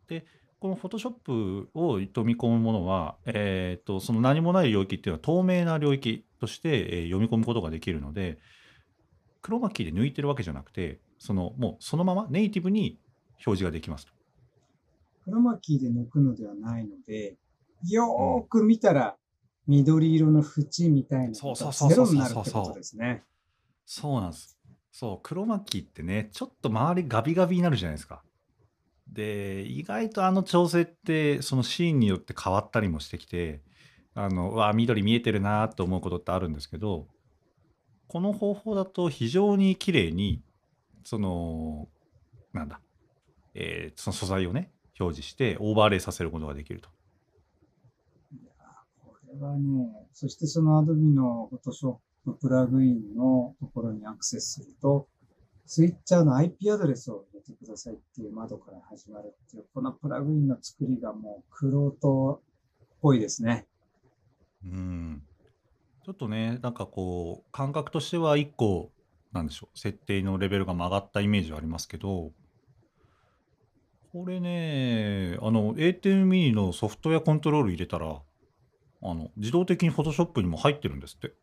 [0.07, 0.25] で、
[0.59, 8.39] この Photoshop を読み込むものは、えっと、その何もない領域っていうのは透明な領域として、えー読み込むことができるので、
[9.41, 12.99] クロマキーで抜いてるわけじゃなくて、そのもうそのままネイティブに
[13.45, 14.13] 表示ができますと。
[15.23, 17.37] クロマキーで抜くのではないので、
[17.83, 17.89] うん。
[17.89, 19.15] よーく見たら
[19.67, 22.73] 緑色の縁みたいなのがそうそうそうゼロになるってこと。
[22.73, 23.23] ですね。
[23.85, 24.57] そうなんです。
[24.91, 28.23] そう、クロマキーってね、ちょっと周りガビガビになるじゃないですか。
[29.07, 33.61] で、意外とあの調整って、そのシーンによって変わったりもしてきて、
[34.13, 37.07] あの、うわ、緑見えてるなと思うことってあるんですけど、
[38.11, 40.41] この方法だと非常に綺麗に、
[41.05, 41.87] その、
[42.51, 42.81] なんだ、
[43.53, 44.69] えーその素材をね、
[44.99, 46.89] 表示してオーバーレイさせることができると。
[48.33, 55.07] いやーこれはね、そしてその Adobe の Photoshop プラグインのところにアクセスすると、
[55.65, 62.41] スイッチャーの IP アドレスを入れてくださいっていう窓から始まるっていう、このプラグインの作りがもう、クロート
[62.83, 63.67] っぽいですね。
[64.65, 65.23] うん。
[66.11, 68.91] ちょっとね、なんかこう、感覚としては1個、
[69.31, 72.33] なんでしょう、設定のレベルが曲がったイメージはありますけど、
[74.11, 78.21] これね、あの、A10 ミニのソフトウェアコントロール入れたら、
[79.03, 81.33] あの、自動的に Photoshop にも入ってるんですって。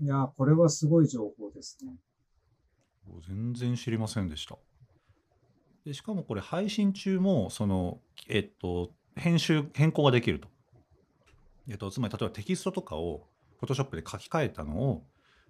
[0.00, 1.94] いやー、これはすごい情報ですね。
[3.28, 4.58] 全然知りませんでした。
[5.84, 10.48] で、しかもこれ配信中も、その、えっと、編集、変更ができると。
[11.68, 13.28] えっと、つまり例えばテキストとかを
[13.60, 15.04] Photoshop で書き換えたのを、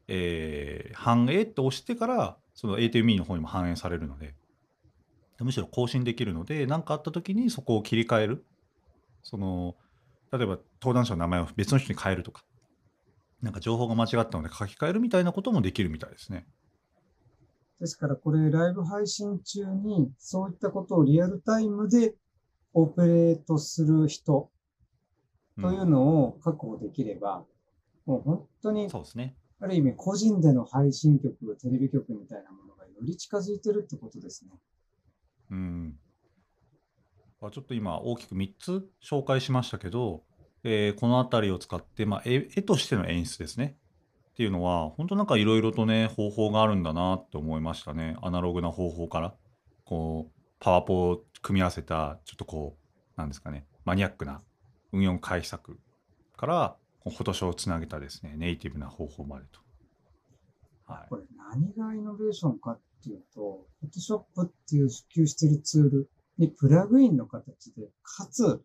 [0.09, 4.35] えー反映って押してから、その A2Me の方にも反映されるので、
[5.41, 8.45] むしろ更新できるので、何かあった時にそこを切り替える。
[9.23, 9.77] その、
[10.33, 12.45] 例えば登壇者の名前を別の人に変えるとか、
[13.43, 16.47] なんか情報が間違ったので書き換えるみたいなこともできるみたいですね。
[17.81, 22.15] ですからこれライブ配信中にそういったことをリアルタイムで
[22.73, 24.52] オペレートする人
[25.61, 25.91] といううん。
[25.91, 27.45] のを確保できれば、
[28.07, 29.37] もう本当にそうですね。
[29.61, 34.53] ある意味個人での配信局、テレビ局みたいなものがより近づいてるってことですね。
[35.51, 35.99] うん。
[37.41, 40.25] まあちょっと今大きく3つ紹介しましたけど、
[40.65, 43.77] えーこのあたりを使って、まあ、絵絵としての演出ですね。
[44.31, 48.17] っていうのは、本当なんかいろいろとね、方法があるんだなって思いましたね。
[48.23, 49.35] アナログな方法から、
[49.85, 54.43] こう、パワポを組み合わせた、ちょっとこう、なんですかね、マニアックな
[54.93, 55.79] 運用解釈
[56.37, 59.61] から、フォトショーをつなげたですね、ネイティブな方法までと。
[60.87, 61.07] はい。
[61.09, 68.63] これ何がイノベーションかっていうと、Photoshop っていう普及してるツールにプラグインの形で、かつ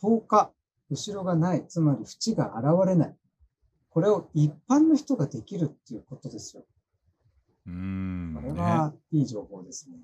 [0.00, 0.52] 透過、
[0.90, 3.16] 後ろがない、つまり縁が現れない。
[3.90, 6.64] これを一般の人ができるっていうことですよ。
[7.66, 8.60] うーこれん、ね。
[8.60, 9.98] はいい情報ですね。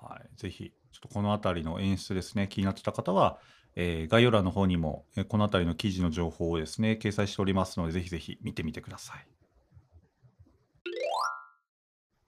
[0.00, 0.36] はい。
[0.36, 3.38] ぜひ、ちょっとこのあたりの演出ですね、気になってた方は、
[3.80, 9.26] えー概要欄の方にも、えーこのあたりの記事の情報をですね、掲載しておりますので、ぜひぜひ見てみてください。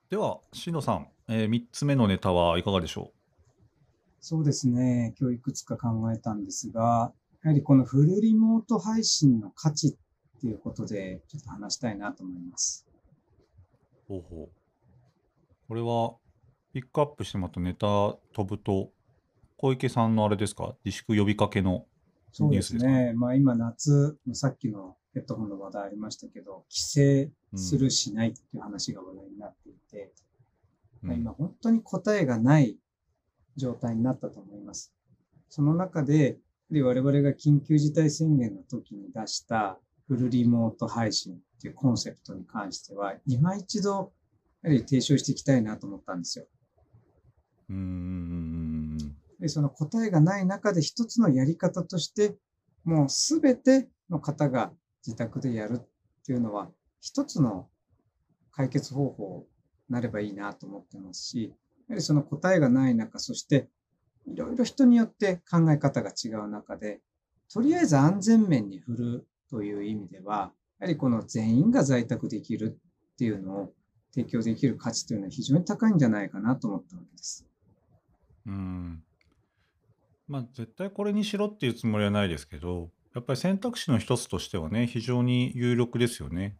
[0.09, 3.11] では、しのさん、え3つ目のネタはいかがでしょ
[4.21, 5.13] そうですね。
[5.19, 7.11] 今日いくつか考えたんですが、
[7.43, 12.87] やはりこのフルリモート配信の価値っていうことで、ちょっと話したいなと思います。
[14.07, 14.49] うほうほう。
[15.67, 16.15] これは、
[16.71, 17.87] ピックアップしてまたネタ
[18.31, 18.91] 飛ぶと、
[19.61, 20.75] 小池さんのあれですか？
[20.83, 21.85] 自粛呼びかけの
[22.31, 22.91] そうでニュースですか？
[22.91, 22.97] ね。
[22.97, 23.13] すね。
[23.13, 27.81] まあ今夏、さっきのヘッドホンの話題ありましたけど、規制すうん。
[27.83, 30.11] るしないっていう話が話題になっていて、
[31.03, 31.37] まあ今うん。
[31.37, 32.75] 本当に答えがない
[33.55, 34.95] 状態になったと思います。
[35.47, 36.39] その中で、
[36.71, 44.11] やはり我々が緊急事態宣言の時に出したフルリモート配信っていうコンセプトに関しては、今一度、
[44.63, 46.45] やはり提唱していきたいなと思ったんですよ。
[47.69, 48.60] うーん。
[49.49, 52.35] その答えがない中で一つのやり方として、
[52.83, 54.71] もうすべての方が
[55.05, 55.87] 自宅でやるっ
[56.25, 57.67] ていうのは、一つの
[58.51, 59.47] 解決方法
[59.89, 61.53] になればいいなと思ってますし、
[61.87, 63.69] やはりその答えがない中、そして
[64.27, 67.01] いろいろ人によって考え方が違う中で、
[67.51, 72.79] とりあえず安全面に振るという意味では、やはりこの全員が在宅できる
[73.13, 73.73] っていうのを
[74.13, 77.45] 提供できる価値というのは非常に高いんじゃないかなと思ったわけです。
[78.45, 79.03] うん。
[80.31, 86.55] まあ、絶対これにしろっていうつもりはないですけど、やっぱり選択肢の一つとしてはね、非常に有力ですよね。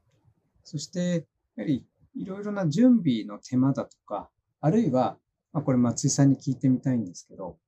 [0.66, 4.30] そして、やはりいろいろな準備の手間だとか、
[4.60, 5.18] あるいは、
[5.54, 7.60] まあ、これ松井さんに聞いてみたいんですけど、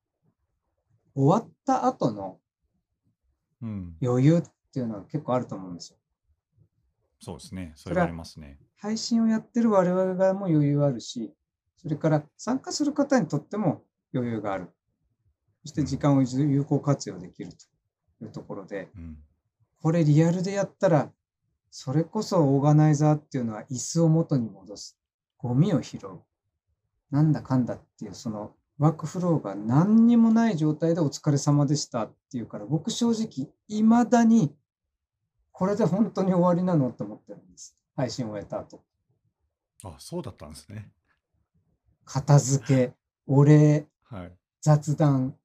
[1.15, 2.37] 終わった後の
[3.61, 3.95] うん。
[4.03, 5.97] 余裕っていうのは結構あると思うんですよ。
[7.21, 7.71] そうですね。
[7.77, 8.59] そそれはれはありますね。
[8.75, 11.31] 配信をやってる我々側も余裕あるし、
[11.77, 14.67] それから参加する方にとっても余裕がある。
[15.63, 17.52] そして時間を有効活用できる
[18.19, 19.17] というところで、うん。
[19.82, 21.12] これリアルでやったら、
[21.71, 24.97] それこそオーガナイザーっていうのは椅子を元に戻す。
[25.38, 26.21] ゴミを拾う。
[27.12, 34.56] なんだかんだっていうそのワークフローが何にもない状態でお疲れ様でしたっていうから、僕正直未だに
[35.52, 37.78] これで本当に終わりなのって思ってるんです。
[37.95, 38.84] 配信を終えた後。
[39.84, 40.91] あ、そうだったんですね。
[42.06, 42.93] 片付け、
[43.28, 44.32] お礼、はい。
[44.62, 45.36] 雑談、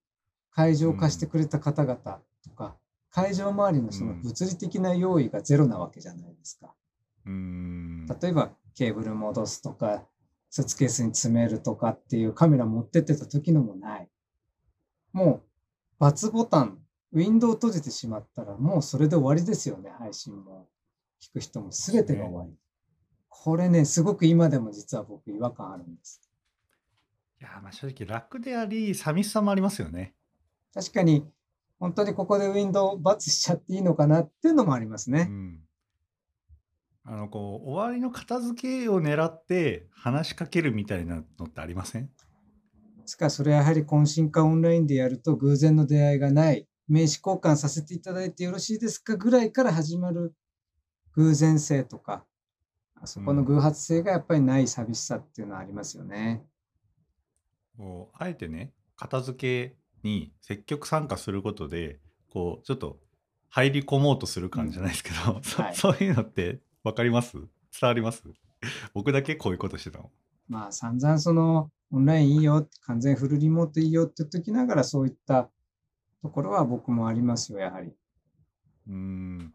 [0.59, 1.97] 会場を貸してくれた方々
[2.43, 2.75] とか、
[3.13, 6.75] 会場周りのその物理的な用意がゼロなわけじゃないですか。
[7.27, 8.07] うーん。
[8.21, 10.05] 例えばケーブル戻すとか、
[10.51, 14.09] スーツケースに詰めるとかっていうカメラ持ってってた時のもない。
[15.13, 15.45] も
[16.01, 16.79] う、×ボタン、
[17.13, 20.67] ウィンドウ閉じてしまったら、もうそれで終わりですよね、配信も。
[21.23, 22.53] 聞く人も全てが終わり。
[23.29, 26.21] これね、すごく今でも実は僕違和感あるんです。
[27.41, 30.17] いやー、まあ正直楽であり、寂しさもありますよね。
[30.75, 31.27] 確かに、
[31.79, 35.27] 本当にここでウィンドウ×しちゃっていいのかなっていうのもありますね。
[35.29, 35.61] うん。
[37.05, 42.07] あの、こう、終わりの片付けを狙って話しかけるみたいなのってありません？
[42.07, 42.11] で
[43.07, 50.35] すからそれはやはり懇親会オンラインでやると偶然の出会いがない、名刺交換させていただいてよろしいですかぐらいから始まる
[51.15, 52.27] 偶然性とか、
[53.01, 56.45] あそこの偶発性がやっぱりない寂しさっていうのはありますよね。
[57.79, 61.99] こうあえてね、片付けに積極参加することで、
[62.31, 62.99] こう、ちょっと
[63.51, 67.37] 入り込もうとする感じじゃないですけど、そはいそういうのって分かります？
[67.37, 68.23] 伝わります？
[68.93, 70.11] 僕だけこういうことしてたの？
[70.49, 75.49] まあ散々そのオンラインいいよ、完全フルリモートいいよって言っときながらそういった
[76.23, 77.93] ところは僕もありますよ、やはり。
[78.89, 79.55] うーん。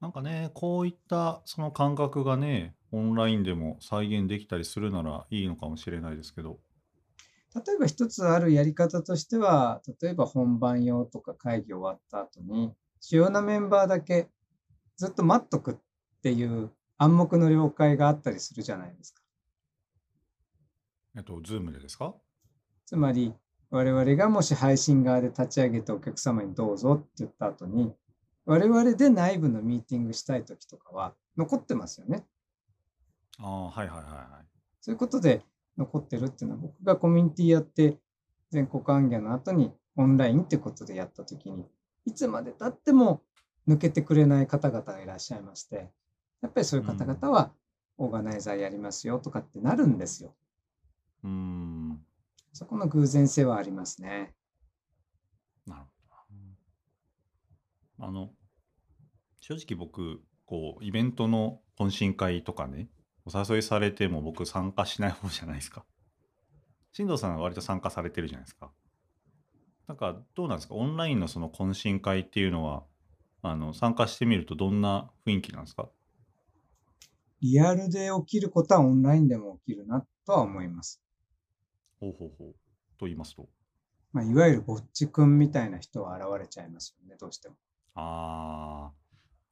[0.00, 6.58] なんかね、こういったその感覚がね、オンラインでも再現できたりするならいいのかもしれないですけど。
[7.64, 14.28] 例えば一つあるやり方としては、例えば本番用とか会議終わった後に、主要なメンバーだけ
[14.96, 15.74] ずっと待っとくっ
[16.22, 19.22] ていう暗黙の了解があったりするじゃないですか。
[21.16, 22.14] えっと、 Zoomでですか？
[22.86, 23.34] つまり、
[23.70, 27.92] 我々がもし配信側で立ち上げてお客様にどうぞって言った後に、
[28.46, 32.24] 我々で内部のミーティングしたい時とかは残ってますよね。
[33.38, 34.46] ああ、はいはいはいはい。
[34.80, 35.42] そういうことで
[35.78, 37.96] 残ってるっていうのは僕がコミュニティやって
[38.50, 41.64] 全国行脚の後にオンラインってことでやった時に
[42.04, 43.22] いつまで経っても
[43.66, 45.88] 抜けてくれない方々がいらっしゃいまして
[46.42, 47.52] やっぱりそういう方々は
[47.98, 50.34] オーガナイザーやりますよとかってなるんですよ。
[51.24, 52.00] うーん。
[52.52, 54.34] そこの偶然性はありますね。
[55.66, 56.24] なるほ
[57.98, 58.08] どな。
[58.08, 58.30] あの、
[59.40, 62.88] 正直僕、こう、イベントの懇親会とかね、
[63.30, 65.84] お誘いされても僕参加しない方じゃないですか。
[66.92, 68.72] 進藤さんは割と参加されてるじゃないですか。
[69.86, 70.74] なんか、どうなんですか？
[70.74, 72.86] オンラインのその懇親会っていうのは、
[73.42, 75.88] あの、参加してみるとどんな雰囲気なんですか？
[77.40, 81.02] リアルで起きることはオンラインでも起きるなとは思います。
[82.00, 82.54] ほうほうほう。
[82.98, 83.48] と言いますと？
[84.12, 87.56] まあ、いわゆるぼっちくんみたいな人は現れちゃいますよね、どうしても。
[87.94, 88.92] あ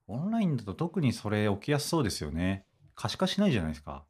[0.09, 2.67] ー、オンラインだと特にそれ起きやすそうですよね。
[2.97, 4.05] 可視化しないじゃないですか。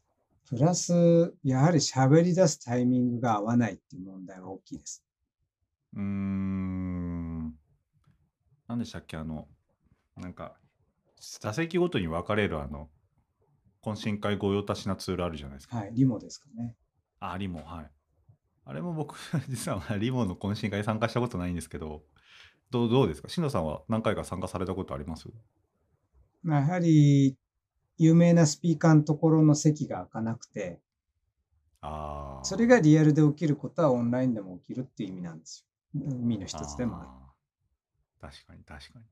[0.49, 5.03] プラス、やはり喋り出すタイミングが合わないっていう問題は大きいです。
[5.93, 7.57] うーん。
[8.67, 9.17] 何でしたっけ？
[9.17, 9.47] あの、
[10.15, 10.57] なんか、
[11.41, 12.89] 座席ごとに分かれるあの、
[13.81, 15.77] 懇親会御用達なツールあるじゃないですか。
[15.77, 16.75] はい、リモですかね。
[17.19, 17.91] あ、リモ、はい。
[18.65, 19.15] あれも僕、
[19.49, 22.03] 実はリモの懇親会参加したことないんですけど、
[22.71, 23.29] どうどうですか？
[23.29, 25.29] しのさんは何回か参加されたことあります？
[26.43, 27.37] まあ、やはり、
[27.97, 30.79] 有名なスピーカーのところの席が開かなくて、
[31.81, 32.45] ああ。
[32.45, 36.01] それがリアルで起きることはオンラインでも起きるっていう意味なんですよ。
[36.11, 37.09] 意味の一つでもある。
[38.19, 39.05] 確かに確かに。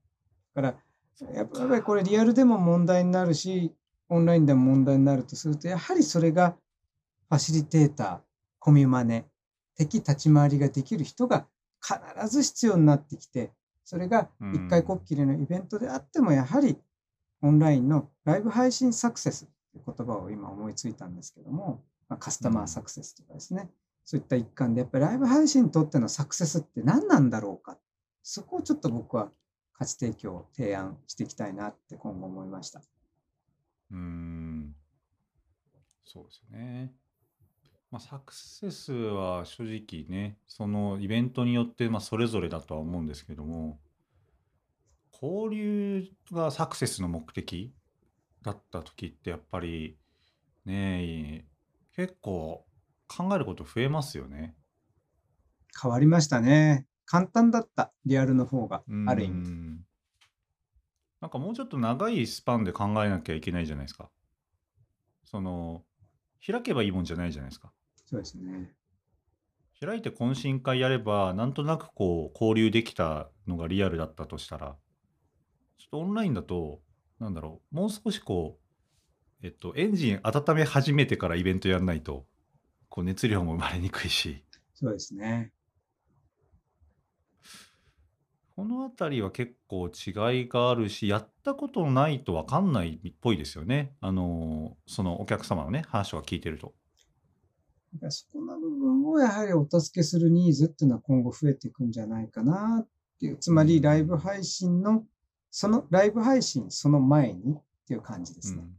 [0.54, 0.76] だか
[1.22, 3.74] ら、やっぱりこれリアルでも問題になるし、
[4.08, 6.56] オンラインでも問題になるとすると、やはりそれが
[7.28, 8.20] ファシリテーター、
[8.58, 9.26] コミマネ、
[9.76, 11.46] 敵立ち回りができる人が
[11.80, 13.52] 必ず必要になってきて、
[13.84, 14.98] それがう一回こん。
[14.98, 16.76] っきりのイベントであっても、やはり
[17.42, 22.82] オンラインのライブ配信サクセスっていう言葉を今思いついたんですけども、まあ、カスうタマーサん。
[22.82, 23.70] クセスとかですね。
[24.04, 27.78] そういった一環で、やっぱりライブ配信にとってのサクセスって何なんだろうか。
[28.22, 29.30] そこをちょっと僕は
[29.72, 32.82] 価値提供を提案していきたいなって今後思いました。
[33.90, 34.74] うーん。
[36.04, 36.94] そうですよね。
[37.90, 43.80] まあ、サクセスは正直ね、そのイベントによってまあそれぞれだとは思うんですけども、
[45.22, 47.72] 交流がサクセスの目的
[48.42, 49.96] だった時ってやっぱり
[50.64, 51.46] ね、
[51.94, 52.66] 結構
[53.08, 54.54] 考えること増えますよね。
[55.80, 56.86] 変わりましたね。
[57.06, 59.48] 簡単だった、リアルの方が、ある意味。
[59.48, 59.86] ん。
[61.20, 64.10] なんかもうちょっと長いスパンで考えなきゃいけないじゃないですか。
[65.24, 65.84] その、
[66.44, 67.72] 開けばいいもんじゃないじゃないですか。
[68.04, 68.74] そうですね。
[69.80, 74.76] 開いて懇親会やれば、なんとなくこう、交流できたのがリアルだったとしたら、
[75.78, 76.82] ちょっとオンラインだと、
[77.18, 78.58] なんだろう、もう少しこ
[79.42, 82.26] う、えっと、エンジン温め始めてからイベントやんないと、
[82.88, 85.52] こう熱量も生まれにくいし、そうですね。
[88.56, 90.10] このあたりは結構違
[90.42, 93.94] いがあるし、やったことないと分かんないっぽいですよね。
[94.00, 96.74] あの、そのお客様のね、話を聞いてると。
[97.94, 104.18] だからそこの部分をやはりお助けするニーズっていうのは今後増えていくんじゃないかなっていう、つうまりライブん。
[104.18, 105.04] 配信の、
[105.58, 108.60] そのライブ配信その前にっていう感じですね。
[108.60, 108.76] うん。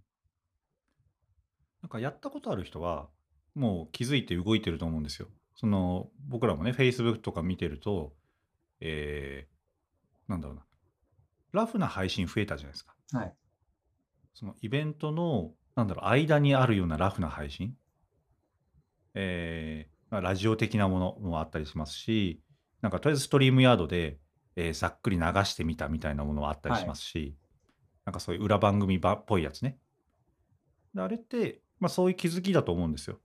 [1.82, 3.09] なんかやったことある人は、
[3.55, 5.28] もう気づいて動いてると思うんですよ。
[5.55, 8.13] その、僕らもね、Facebook とか見てると、
[8.80, 10.65] えー、なんだろうな、
[11.51, 12.93] ラフな配信増えたじゃないですか。
[13.11, 13.34] はい。
[14.36, 17.75] そのイベントの、なんだろう、間にあるようなラフな配信。
[19.15, 22.39] えーまあ、ラジオ的なものもあったりしますし、
[22.82, 24.19] なんかとりあえずストリームヤードで、
[24.58, 26.82] えーざっくり流してみたみたいなものはあったりはい。
[26.82, 27.38] しますし、
[28.03, 29.78] なんかそういう裏番組ばっぽいやつね。
[30.93, 33.20] であれって、まあ、そういう気づきだと思うんですよ。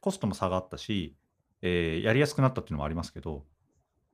[0.00, 1.16] コストも下がったし、
[1.62, 3.46] えーやりやすくなったっていうのもありますけど、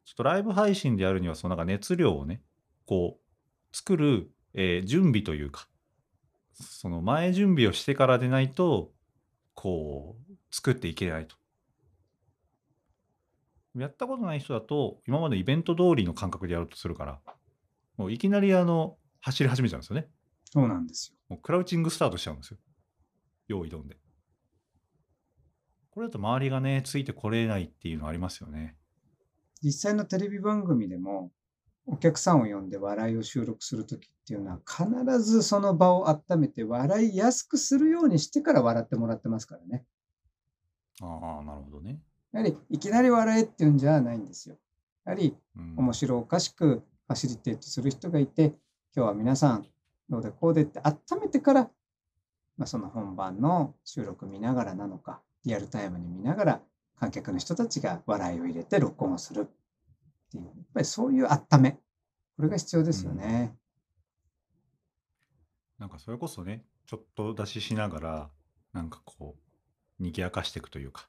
[0.04, 2.42] ちょっとライブ配信でやるには、そのなんか熱量をね、
[2.84, 5.68] こう、作る、えー準備というか、
[6.52, 8.92] その前準備をしてからでないと、
[9.54, 11.36] こう、作っていけないと。
[13.82, 17.20] やったことない人だと、今までイベント通りの感覚でやろうとするから、
[17.96, 20.08] もういきなりあの、走り始めちゃうんですよね。
[20.44, 21.16] そうなんですよ。
[21.28, 22.58] もうクラウチングスタートしちゃうんですよ。
[23.48, 23.96] 用意どんで。
[25.90, 28.76] これだと周りがね、ついてこれないっていうのありますよね。
[29.62, 31.32] 実際のテレビ番組でも、
[31.86, 39.86] お客さんを呼んで笑いを収録するときっていうのは、必ずその場を温めて笑いやすくするようにしてから笑ってもらってますからね。
[41.00, 42.00] ああ、なるほどね。
[42.36, 44.56] やはり、いきなり笑えっていうんじゃないんですよ。
[45.06, 45.74] やはり、うん。
[45.78, 48.54] 面白おかしくファシリテートする人がいて、
[48.94, 49.66] 今日は皆さん、
[50.10, 51.70] どうでこうでって温めてから、
[52.58, 56.62] まあ、その本番の収録見ながらなのか、リアルタイムに見ながら、
[57.00, 62.92] 観客の人たちが笑いを入れて録音をするっていう、やっぱりそういう温め、これが必要でうん。
[62.92, 63.56] すよね。
[65.78, 68.30] なんかそれこそね、ちょっと出ししながら、
[68.74, 71.08] なんかこう、賑やかしていくというか、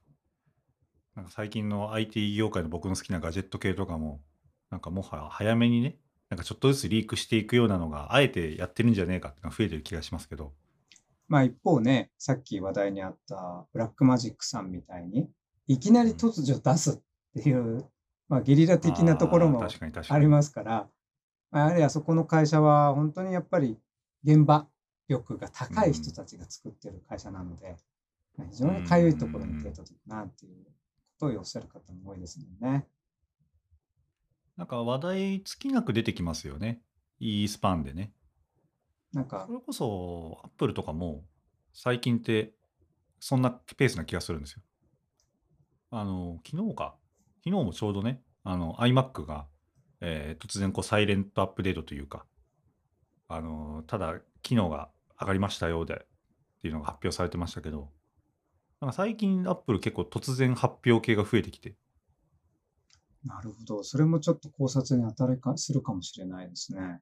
[1.17, 4.21] なんか最近の IT 業界の僕の好きなガジェット系とかも、
[4.69, 5.99] なんかもはや早めにね、
[6.29, 10.53] なんかちょっとずつリークしていくようなのが、あえてやってるんじゃねえかっていうのが増えてる気がしますけど。
[11.27, 15.29] まあ一方ね、さっき話題にあったブラックマジックさんみたいに、
[15.67, 16.15] いきなりうん。
[16.15, 17.85] 突如出すっていう、
[18.29, 19.63] まあゲリラ的なところも
[20.07, 20.27] あり。
[20.27, 20.89] ますから、
[21.51, 23.77] まあやはりあそこの会社は本当にやっぱり
[24.23, 24.67] 現場
[25.07, 26.13] 力がう高い人ん。
[26.13, 27.77] たちが作ってる会社なので、
[28.37, 29.71] まあ非う常にかゆいところに手ん。
[29.71, 30.65] 届くなっていう
[31.19, 32.87] ことをおっしゃる方も多いですもんね。
[34.55, 36.81] なんか話題尽きなく出てきますよね。
[37.19, 38.13] いいスパンでね。
[39.13, 41.23] なんか、それこそ、アップルとかも、
[41.73, 42.53] 最近って、
[43.19, 44.61] そんなペースな気がするんですよ。
[45.89, 46.97] あの、昨日か。
[47.43, 49.47] 昨日もちょうどね、あの、iMac が、
[50.01, 52.25] えー突然こうサイレントアップデートというか、
[53.27, 54.89] あの、ただ、機能が
[55.19, 55.97] 上がりましたよで、っ
[56.61, 57.91] ていうのが発表されてましたけど、
[58.81, 61.75] なんか最近アップル結構突然発表系が増えてきて、
[63.25, 63.83] なるほど。
[63.83, 67.01] それもちょっと考察に当たりかするかもしれないですね。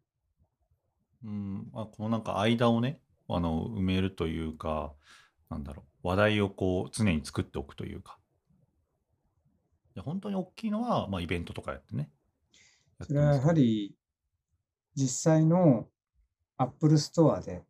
[1.23, 4.93] うん、まあ、このなんか間をね、あの、埋めるというか、
[5.49, 8.17] なんだろう、話題をこう常に作っておくというか、
[9.95, 12.09] で本当に大きいのは、まあ、イベントとかやってね、
[12.99, 13.95] やっそれはやはり
[14.95, 15.87] 実際の
[16.57, 17.63] Apple Store で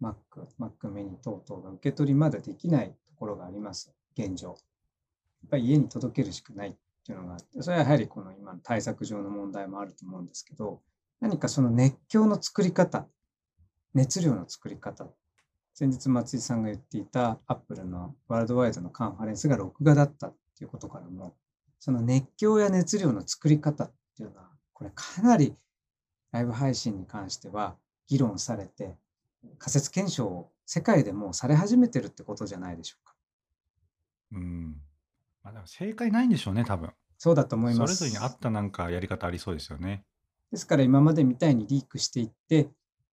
[0.00, 0.14] Mac、
[0.58, 3.92] Mac mini 等々が受け取りまだできないところがあります。
[4.18, 4.48] 現状。
[4.48, 4.56] やっ
[5.50, 6.70] ぱり家に届けるしかない。
[6.70, 10.80] っていうのがあって、それはやはりこの今の対策上の問題もあると思うんですけど、
[11.20, 13.06] 何かその熱狂の作り方、
[13.94, 15.06] 熱量の作り方、
[15.74, 21.34] 先日松井さんが言っていたアップルのワールドワイドのカンファレンスが録画だったっていうことからも、
[21.80, 25.56] その熱狂や熱量の作り方っていうのは、これかなり
[26.30, 28.96] ライブ配信に関しては議論されて、
[29.58, 33.11] 仮説検証を世界でもされ始めてるってことじゃないでしょうか。
[34.32, 34.82] うん。
[35.42, 36.92] まあ、でも正解ないんでしょうね、多分。
[37.16, 38.36] そうだと思いまそれぞれに合す。
[38.36, 40.04] ったなんかやり方ありそうですよね。
[40.52, 42.70] ですから今までみたいにリークしていって、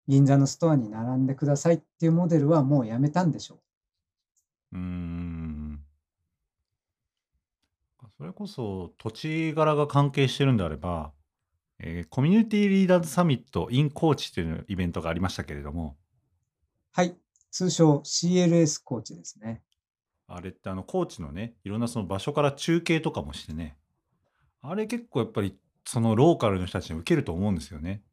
[0.07, 3.59] 銀座のストアに並んでくださいっていうモデルはもうやめたんでしょう。
[4.71, 5.79] うーん。
[8.17, 11.13] それこそ土地柄が関係してるんであれば、
[11.79, 15.97] えーコミュニティリーダーズサミット in コーチというイベントがありましたけれども、
[16.91, 17.17] はい。
[17.51, 19.63] 通称 CLS コーチですね。
[20.29, 23.77] あれってあのコーチのね、いろんなその場所から中継とかもしてね、
[24.61, 28.03] あれ結構やっぱりそのローカルの人たちに受けると思うんですよね。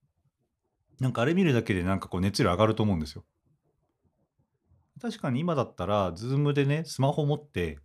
[0.99, 3.25] なんかあれ見るだけでなんかこう熱量上がると思うんですよ。
[5.01, 7.79] 確かに今だったら、ズームでね、スマホ持って、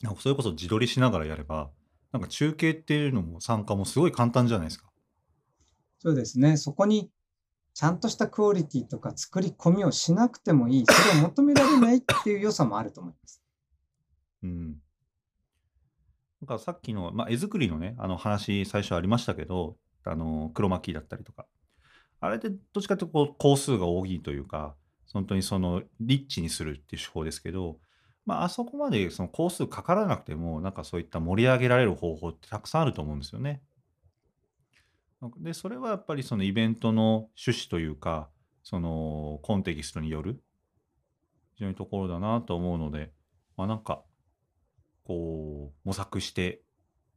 [0.00, 1.70] なんかそれこそ自撮りしながらやれば、
[2.10, 4.90] なんか中継っていうのも参加もすごい簡単じゃないですか。
[5.98, 6.56] そうですね。
[6.56, 7.10] そこに
[7.74, 10.84] ちゃんとしたクオリティとか作り込みをしなくてもいい。
[10.86, 13.41] それを求められないっていう良さもあると思います。
[14.42, 14.76] うん。
[16.40, 21.46] なんかさっきの、まあ、絵作りのね、あの話最初ありましたけど、あの、黒巻きだったりとか。
[22.20, 24.74] あれってどっちかというとこう工数が多いというか、
[25.12, 27.78] 本当にそのリッチにするっていう手法ですけど、
[28.24, 33.62] まあ、あそこまでその工数かからなくても、なんかそういった盛り上げられる方法ってたくさんあると思うんですよね。
[35.38, 38.28] で、それはやっぱりそのイベントの趣旨というか、
[38.62, 40.42] そのコンテキストによる
[41.54, 43.12] 非常にところだなと思うので、
[43.56, 44.02] まあなんか、
[45.04, 46.62] こう、模索して、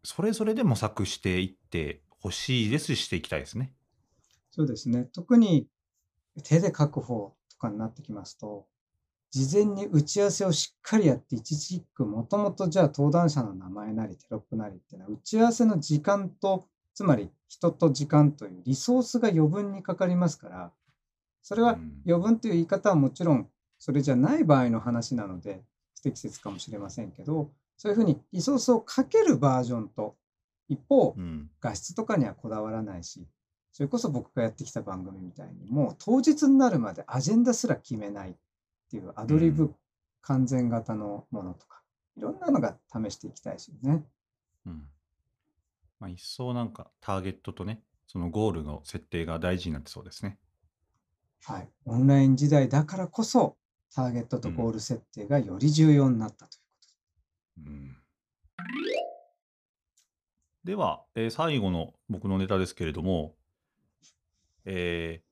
[0.04, 3.74] それぞれで模索していってほしいですし、していきたいですね。
[4.52, 5.06] そうですね。
[5.14, 5.68] 特に
[6.44, 8.68] 手で書く方とかになってきますと、
[9.32, 20.72] 事前に打ち合わせをしっかりやって、一字一句、もともとじゃあ登壇者の名前なりテロップなりっていうのは、打ち合わせの時間と、つまり人と時間というリソースが余分にかかりますから、
[21.42, 25.62] それはうん余分という言い方はもちろんそれじゃない場合の話なので
[25.96, 30.16] 不適切かもしれませんけど、そういうふうにリソースをかけるバージョンと、
[30.68, 31.50] 一方う、ん。
[31.62, 33.28] 画質とかにはこだわらないし、
[33.72, 38.36] それこそ僕がやってきた番組みたいに、もう当日になるまでアジェンダすら決めないっ
[38.90, 39.76] ていうアドリうブ
[40.22, 41.82] 完全型のものとか、
[42.18, 44.06] いろんなのが試していきたいですよね。
[44.66, 44.90] うん。
[46.00, 50.40] まあ、一層なんかターゲットとね、そのゴールの設定が大事になってそうですね。
[51.44, 51.70] はい。
[51.86, 53.58] オンライン時代だからこそ、
[53.94, 56.65] ターゲットとゴール設定がより重要になったという
[57.58, 57.98] うん。
[60.64, 63.36] では、えー最後の僕のネタですけれども、
[64.66, 65.26] えー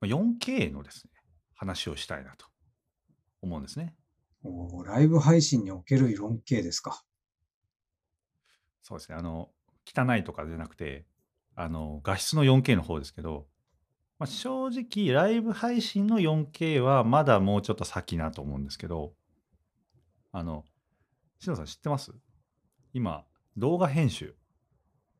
[0.00, 1.10] まあ 4K のですね、
[1.54, 2.46] 話をしたいなと
[3.40, 3.94] 思うんですね。
[4.42, 7.02] おーライブ配信における 4K ですか。
[8.82, 9.16] そうですね。
[9.18, 9.50] あの、
[9.86, 11.06] 汚いとかじゃなくて、
[11.56, 13.46] あの、画質の 4K の方ですけど、
[14.18, 19.14] まあ、正直、ライブ配信の 4K はまだもうちょっと先なと思うんですけど、
[20.32, 20.64] あの、
[21.44, 22.12] しのさん知ってます？
[22.92, 23.24] 今、
[23.56, 24.34] 動画編集、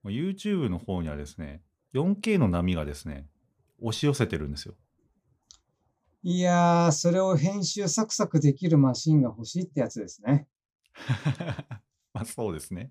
[0.05, 1.62] YouTube の方にはですね、
[1.93, 3.29] 4K の波がですね、
[3.81, 4.75] 押し寄せてるんですよ。
[6.22, 10.49] いやー、それを編集サクサクできるマシンが欲しいってやつですね。
[12.14, 12.91] まあそうですね。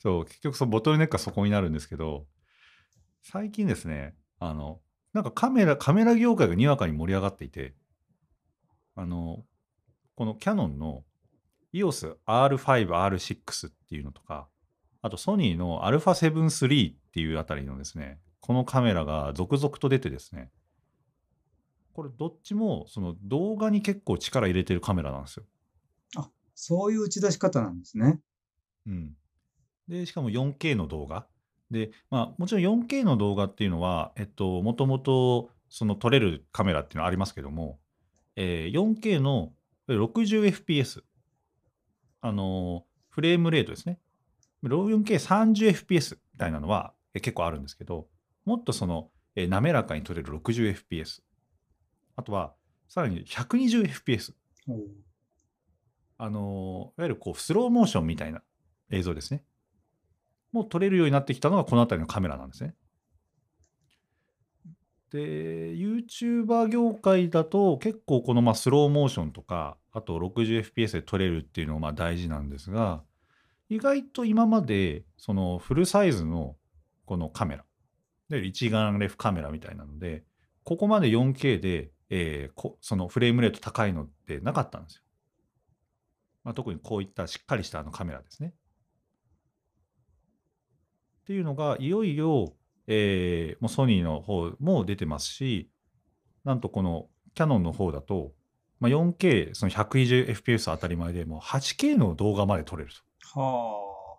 [0.00, 2.26] そう、結局そのボトルネックはそこになるんですけど、
[3.22, 4.80] 最近ですね、あの、
[5.12, 7.74] なんかカメラ、カメラ業界がにわかに盛り上がっていて、
[8.94, 9.44] あの、
[10.14, 11.04] このキャノンの
[11.74, 14.48] EOS R5、R6 っていうのとか、
[15.02, 20.50] あとソニーの α7 III っていうあたりのですね、このカメラが続々と出てですね、
[21.92, 25.44] これどっちもその動画に結構力入れてるカメラなんですよ。
[26.60, 28.18] そういう打ち出し方なんですね。
[28.84, 29.12] うん。
[29.86, 31.28] で、しかも 4K の動画。
[31.70, 37.78] で、まあ、もちろん 4K の動画っていうのは、えっと、もともと、その撮れるカメラっていうのはありますけども、
[38.34, 39.52] えー 4K の
[39.88, 41.02] 60fps、
[42.20, 43.98] あのーフレームレートですね。
[44.62, 48.06] 4K30fps みたいなのはえ結構あるんですけど、
[48.44, 51.22] もっとその、えー滑らかに撮れる 60fps。
[52.16, 52.54] あとは、
[52.88, 54.34] さらに 120fps。
[54.68, 54.78] おー
[56.18, 58.42] あのーいわゆるこうスローモーションみたいな
[58.90, 59.42] 映像ですね。
[60.52, 62.74] もう撮れるようになってきたのがこの辺りのカメラなんですね。
[65.10, 73.02] で、YouTuber 業界だと結構このまあスローモーションとか、あと 60fps で撮れるっていうのがまあ大事なんですが、
[73.68, 76.56] 意外と今まで、そのフルサイズの
[77.04, 77.64] このカメラ、
[78.28, 80.24] で一眼レフカメラみたいなので、
[80.64, 85.02] ここまで 4K で、えーこそのフレームレート高いのってなかったんですよ。
[86.44, 88.54] まあ、特にこういったしっかりしたあのカメラですね。
[91.22, 92.54] っていうのが、いよいよ、
[92.88, 95.70] えーもうソニーの方も出てますし、
[96.44, 98.32] なんとこのキャノンの方だと、
[98.80, 102.90] まあ、4K、その 120fps 当たり前で、もう 8K の動画まで撮れる
[103.30, 103.40] と。
[103.40, 104.18] は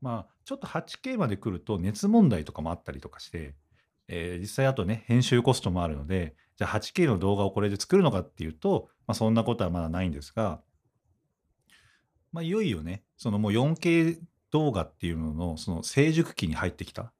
[0.00, 3.54] まあ、ちょっと 8K まで来ると熱問題とかもあったりとかして、
[4.08, 10.60] えー実際あとね、編集コストもあるので、じゃあ 8K の動画をこれで作るのかっていうと、まあ、そんなことはまだないんですが、
[12.32, 14.18] まあ、いよいよね、そのもう 4K
[14.56, 17.12] 動画っていうののその成熟期に入ってきた、あ。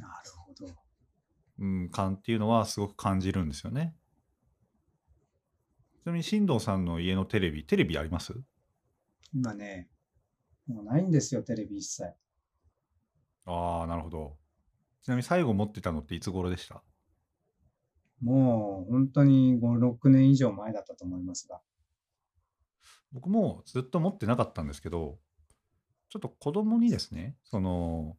[0.00, 0.72] なるほど。
[1.58, 3.96] うん、感っていうのはすごく感じるんですよね。
[6.02, 8.32] ちなみに進藤さんの家のテレビ、テレビあります？
[9.34, 9.88] 今ね、
[10.68, 12.14] もうないんですよ、テレビ一切。
[13.44, 14.36] ああ、なるほど。
[15.02, 16.84] ちなみに最後持ってたのっていつ頃でした？
[18.22, 21.60] もう本当に5、6年以上前だったと思いますが。
[23.10, 25.18] 僕もずっと持ってなかったんですけど、
[26.10, 28.16] ちょっと子供にですね、その、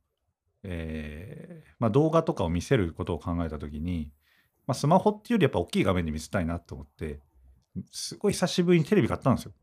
[0.64, 4.12] えーまあ、動画とかを見せることを考えたときに、
[4.68, 7.20] まあ、スマホっていうよりやっぱ大きい画面で見せたいなと思って、
[7.92, 9.54] すごい久しぶりにテレビ買ったんですよ。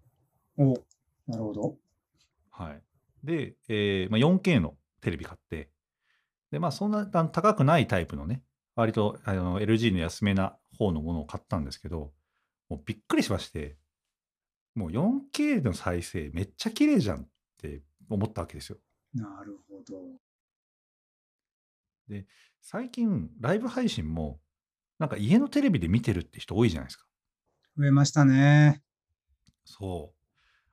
[0.58, 0.74] お、
[1.30, 1.76] なるほど。
[2.50, 2.82] はい。
[3.22, 5.70] で、えーまあ、4K のテレビ買って、
[6.50, 8.42] で、まあ、そんな高くないタイプのね、
[8.74, 12.12] 割とあの LG の安めな方のものを買ったんですけど、
[12.68, 13.76] もうびっくりしまして、
[14.74, 18.78] もう 4K の再生めっちゃ綺麗じゃんって思ったわけですよ。
[19.14, 20.26] なるほど。
[22.60, 24.40] 最近、ライブ配信も、
[24.98, 27.06] なんか家のテレビで見てるって人多いじゃないですか。
[27.76, 28.82] 増えましたね。
[29.64, 30.16] そう。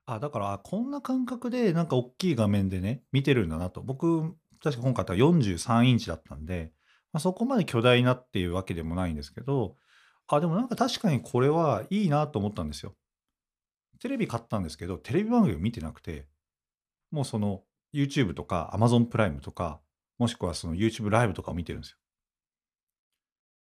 [0.06, 3.82] あ、だから、あこんな感覚で、なんか大きい画面でね、見てるんだなと。
[3.82, 6.72] 僕、確か今回は43インチだったんで、
[7.12, 9.76] まあ、そこまで巨大なっていうわけでもないんですけど、
[10.26, 12.94] あ、でもなんか確かにこれはいいなと思ったんですよ。
[14.00, 16.26] テレビ買ったんですけど、テレビ番組を見てなくて、
[17.14, 17.62] もうその
[17.94, 19.80] YouTube とか Amazon プライムとか、
[20.18, 21.98] もしくはその YouTube ライブとかを見てるんですよ。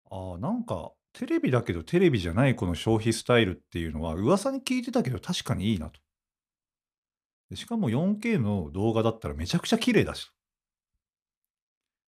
[0.10, 6.00] ああ、なんかテレビだけどテレビじゃないこの消費スタイルっていうのは噂に聞いてたけど確かにいいなと。
[7.52, 10.32] でしかも 4K の動画だったらめちゃくちゃ綺麗だし。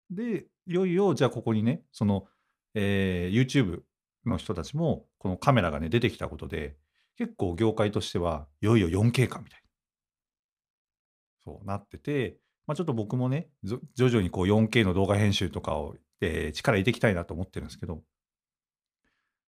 [0.09, 2.25] で、いよいよじゃあここにね、その、
[2.73, 3.81] えー YouTube
[4.25, 6.77] の人たちもこのカメラがね出てきたことで、
[7.17, 9.62] 結構業界としてはいよいよ 4K かみたいな。
[11.45, 12.37] そうなってて、
[12.67, 18.01] まあ、ちょっと僕もね、ぞ徐々にこう 4K の動画編集とかを、えー力入れていきたいなと思ってるんですけど、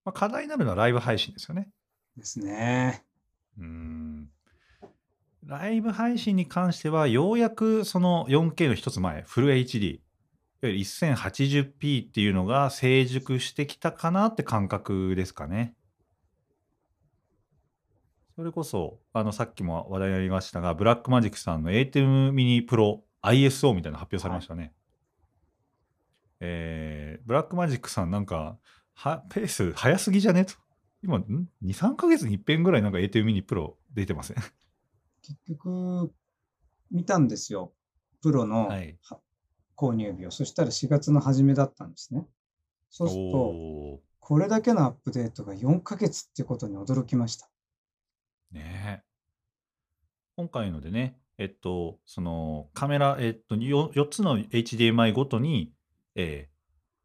[0.06, 1.70] まあ、課題になるのはライブ配信ですよね。
[2.16, 3.04] ですね。
[3.58, 4.30] うーん。
[5.46, 10.02] ライブ配信に関しては、ようやくその 4K の一つ前、フル HD、い
[10.62, 15.74] わゆる 1080p っていうのが成熟してきたかなって感覚ですかね。
[18.40, 24.74] それこそ、あの、さっきも話題になりましたが、 Blackmagicさんの ATEM mini Pro ISO みたいなの発表されましたね。
[26.40, 28.58] えー Blackmagicさんなんか、
[28.94, 30.46] はペース早すぎじゃね？
[30.46, 30.54] と。
[31.04, 34.38] 今、ん ?2、3ヶ月に一遍ぐらいなんか ATEM mini Pro 出てません？
[35.22, 36.14] 結局、
[36.92, 37.74] 見たんですよ。
[38.22, 39.20] プロのはいは
[39.76, 40.32] 購入日を。
[40.32, 42.26] そしたら4月の初めだったんですね。
[42.90, 47.49] そうすると、これだけのアップデートが4ヶ月ってことに驚きました。
[48.52, 49.04] ね。
[50.36, 55.74] 今回のでね、えっと、そのカメラ、えっと、4, 4つの HDMI ごとに、
[56.16, 56.60] えー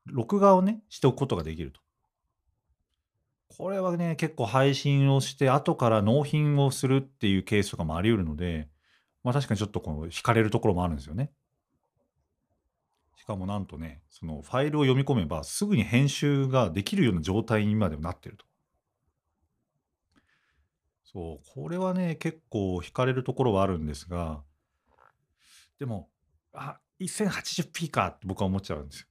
[0.07, 1.81] 録画をね、しておくことができると。
[3.57, 8.69] これはね、結構配信をして、後から納品をするっていうケースとかもあり得るので、
[9.23, 11.33] まあ確かにちょっとこの惹かれるところもあるんですよね。
[13.17, 18.45] しかもなんとね、そのファイルを読み込めばすぐに編集ができるような状態にまでもなってると。
[21.15, 24.43] そう、これはね、結構惹かれるところはあるんですが、
[25.79, 26.11] でも、
[26.53, 29.07] あ、1080p かって僕は思っちゃうんですよ。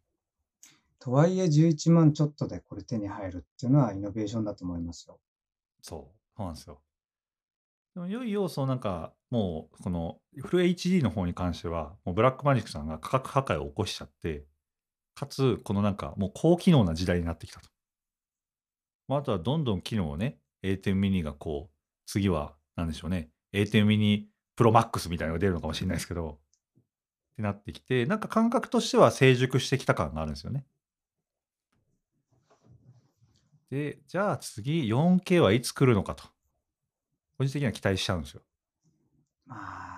[0.99, 5.20] とはいえ11万ちょっとでこれ手に入るっていうのはイノベーションだと思いますよ。
[5.82, 6.82] そう、そうなんですよ。
[7.93, 14.45] でもいよいよ、そうなんか、もう、この、フル HD の方に関しては、もうブラックマジックさんが価格破壊を起こしちゃって、
[15.16, 17.70] かつ、このなんか、もう高機能な時代になってきたと。
[19.08, 21.73] まあ、あとはどんどん機能をね、A10 ミニがこう、
[22.06, 26.39] 次は、なんでしょうね、A10 ミニプロマックスみたいなのが出るのかもしれないですけど、
[27.34, 30.66] ってなってきて、なんか感覚としては成熟してきた感があるんですよね。
[33.70, 36.24] で、じゃあ次 4K はいつ来るのかと。
[37.38, 38.41] 個人的には期待しちゃうんですよ。
[39.47, 39.93] ま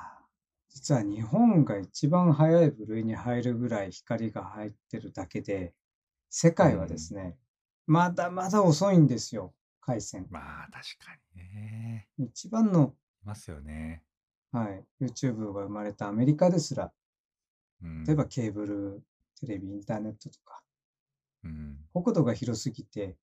[0.69, 5.73] 実は日本が一番早い部類に入るぐらい光が入ってるだけで、
[6.29, 7.37] 世界はですね、
[7.87, 9.53] まだまだ遅いんですよ、
[9.85, 10.27] 回線。
[10.29, 12.07] まあ、確かにね。
[12.17, 14.03] 一番の、いますよね。
[14.51, 16.91] はい、YouTube が生まれたアメリカですら、
[17.81, 18.05] うん。
[18.07, 19.03] 例えばケーブル、
[19.37, 20.63] テレビ、インターネットとか、
[21.43, 21.87] うん。
[21.93, 23.15] 国土が広すぎて、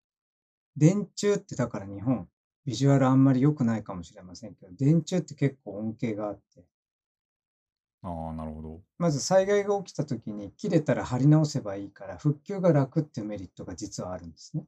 [0.76, 2.28] 電柱ってだから日本、
[2.64, 6.64] ビジュアルあんまり良くないかもしれませんけど、電柱って結構恩恵があって、
[8.02, 8.82] ああ、なるほど。
[8.96, 14.64] まず災害が起きた時に切れたら貼り直せばいいから復旧が楽っていうメリットが実はあるんですね。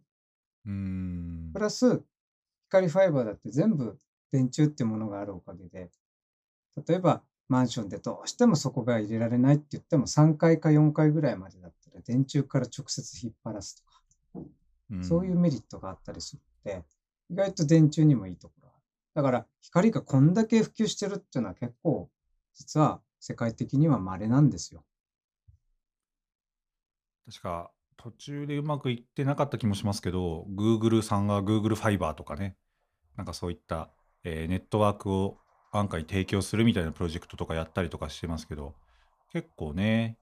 [0.66, 1.58] うーんプ。
[1.58, 2.02] ラス
[2.68, 3.98] 光ファイバーだって全部
[4.32, 5.90] 電柱ってものがあるおかげで
[6.88, 14.00] 例えばマンションでどうしてもそこが入れられないって言っても3階か4階ぐらいまでだったら電柱から直接引っ張らすとか、
[15.02, 16.84] そういうメリットがあったりするので
[17.30, 18.84] 意外と電柱にもいいところがある。
[19.14, 22.08] だから光がこんだけ普及してるっていうのは結構
[22.54, 24.82] 実は世界的には稀なんですよ。
[27.26, 32.56] 確か途中でうまくいってなかった気もしますけど、Google さんが Google ファイバーとかね、
[33.16, 33.90] なんかそういった、
[34.24, 35.38] えーネットワークを
[35.72, 38.74] 安価に提供するみたいなプロジェクトとかやったりとかしてますけど、
[39.32, 40.18] 結構ね、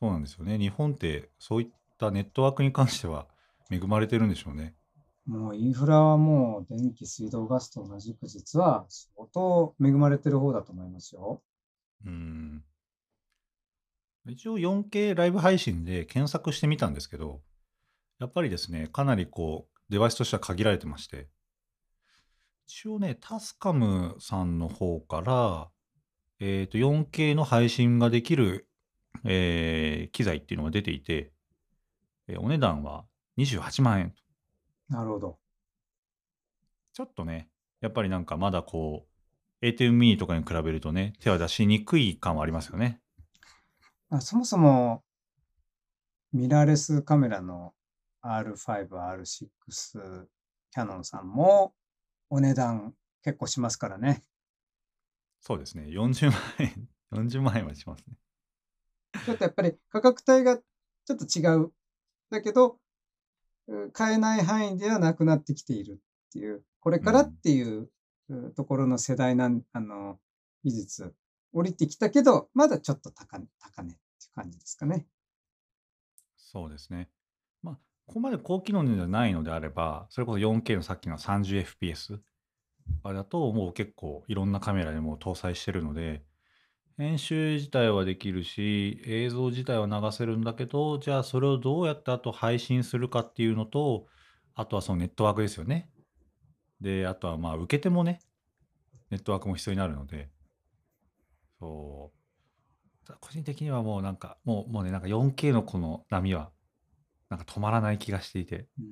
[0.00, 0.58] そうなんですよね。
[0.58, 3.26] 日本ってそういったネットワークに関しては
[3.70, 4.74] 恵まれてるんでしょうね。
[5.26, 11.42] もうインフラはもう電気、水道、ガスと同じく実は相当恵まれてる方だと思いますよ。
[12.04, 12.62] うん。
[14.26, 17.42] 一応 4K ライブ配信で検索してみたんですけど、
[18.18, 21.28] やっぱりですね、かなりこう、デバイスとしては限られてまして、
[22.66, 25.68] 一応ね、タスカムさんの方から、
[26.40, 28.68] えっと、4K の配信ができる、
[29.24, 31.32] えー機材っていうのが出ていて、
[32.28, 33.04] えーお値段は
[33.36, 34.14] 28万円。
[34.88, 35.38] なるほど。
[36.94, 37.48] ちょっとね、
[37.80, 39.06] やっぱりなんかまだこ
[39.62, 43.00] う、A10 ミニとかに比べるとね、手は出しにくい感はありますよね。
[44.14, 45.02] あそもそも
[46.32, 47.74] ミラーレスカメラの
[48.22, 50.28] R5、R6、
[50.70, 51.74] キャノンさんも
[52.30, 52.94] お値段
[53.24, 54.22] 結構しますからね。
[55.40, 55.86] そうですね。
[55.88, 58.14] 40万円、 40万円はしますね。
[59.26, 61.72] ちょっとやっぱり価格帯がちょっと違う。
[62.30, 62.78] だけど、
[63.66, 65.94] う買えない範囲ではなくなってきている
[66.28, 67.90] っていう、これからっていう
[68.28, 70.20] うところの世代なん、あの、
[70.62, 71.14] 技術、
[71.52, 73.96] 降りてきたけど、まだちょっと高値、高値
[74.34, 75.06] 感じですかね。
[76.36, 77.10] そうですね。
[77.62, 77.74] まあ、
[78.06, 82.20] ここまで高機能じゃないのであれば、それこそ 4K のさっきの 30fps
[83.04, 86.24] あれだと、もう結構いろんなカメラでも搭載してるので、
[86.98, 94.06] 編集自体はできるし、映像自体は流せるんだけど、じゃあそれをどうやってあと配信するかっていうのと、
[94.54, 95.90] あとはそのネットワークですよね。
[96.80, 98.20] で、あとはまあ受け手もね、
[99.10, 100.30] ネットワークも必要になるので、
[101.60, 102.23] そう。
[103.20, 106.50] 個人的にはもうなんか、もう、もうね、なんか 4K のこの波は、
[107.30, 108.86] なんか止まらない気がしていて、うん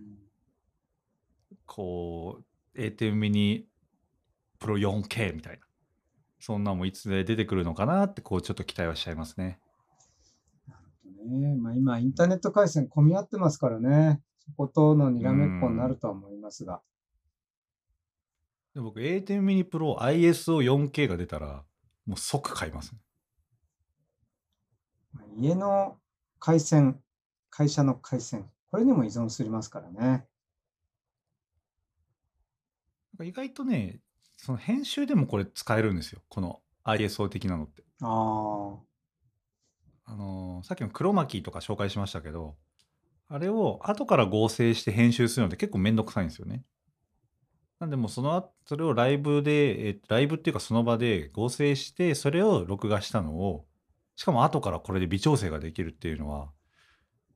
[1.67, 2.43] こ
[2.75, 3.67] う、A10 ミニ
[4.59, 5.61] プロ 4K みたいな、
[6.41, 9.59] そんなんもいつで出てくるのかなって、こう、ちょっと期待はしちゃいますね。
[10.69, 11.57] なるほどね。
[11.57, 14.21] まあ今、インターネット回線混み合ってますからね。
[14.45, 16.83] そことのにらめっこになるとは思いますが。
[18.75, 21.65] で僕、A10 ミニプロ ISO4K が出たら、
[22.07, 23.01] もう即買いますね。
[25.37, 25.99] まあ家の
[26.39, 27.01] 回線、
[27.51, 29.99] 会社の回線、これにも依存しますからね。
[30.01, 30.24] なん
[33.18, 34.01] か意外とね、
[34.37, 36.22] その編集でもこれ使えるんですよ。
[36.28, 37.85] この ISO 的なのって。
[38.01, 38.07] あ
[40.07, 42.57] あ、あのーさっきのクロマキーとか紹介しましたけど、
[43.28, 46.64] あれを後から合成して編集するのって結構めんどくさいんですよね。
[47.78, 53.66] なんでもうその後、それをライブで、えーライブっていうかその場で合成して、それを録画したのを、
[54.17, 56.51] しかも後からこれで微調整ができるっていうのは、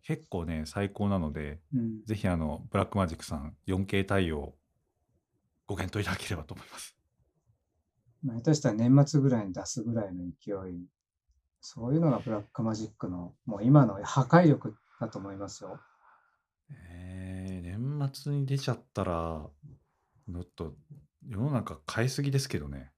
[0.03, 2.05] 結構ね、最高なので、うん。
[2.05, 4.55] ぜひあの、 Blackmagicさん 4K 対応
[5.67, 6.97] ご検討いただければと思います。
[8.23, 10.87] まあ、下手したら年末ぐらいに出すぐらいの勢い。
[11.61, 15.81] そういうのが Blackmagicの、もう今の破壊力だと思いますよ。
[16.71, 19.49] えー、年末に出ちゃったら、
[20.29, 20.75] ちょっと
[21.29, 22.93] 世の中買いすぎですけどね。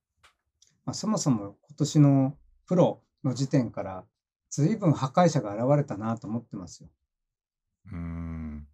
[0.85, 4.04] まあ、そもそも今年のプロの時点から、
[4.50, 6.88] 随分破壊者が現れたなと思ってますよ。
[7.92, 8.66] うーん。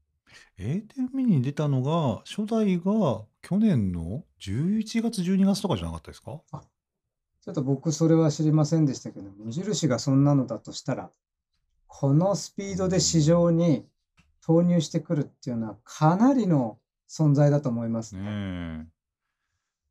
[0.59, 6.40] A10 ミニに出たのが、初代が去年の11月、12月とかじゃなかったですか？
[7.40, 11.11] ちょっと僕それは知りませんでしたけど、無印がそんなのだとしたら、
[11.86, 13.86] このスピードで市場に
[14.40, 16.78] 投入してくるっていうのはかなりの
[17.09, 18.28] 存在だと思いますねね。
[18.30, 18.86] え。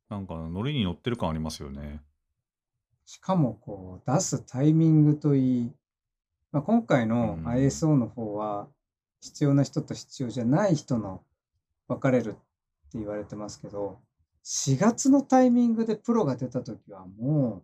[0.10, 2.02] なんかノリに乗ってる感ありますよね。
[3.06, 5.72] しかもこう出すタイミングといい、
[6.52, 8.68] まあ、今回のうん ISO の方は
[9.22, 11.22] 必要な人と必要じゃない人の
[11.88, 12.34] 分かれるっ
[12.92, 14.00] て言われてますけど
[14.44, 17.64] 4月のタイミングでプロが出た時はも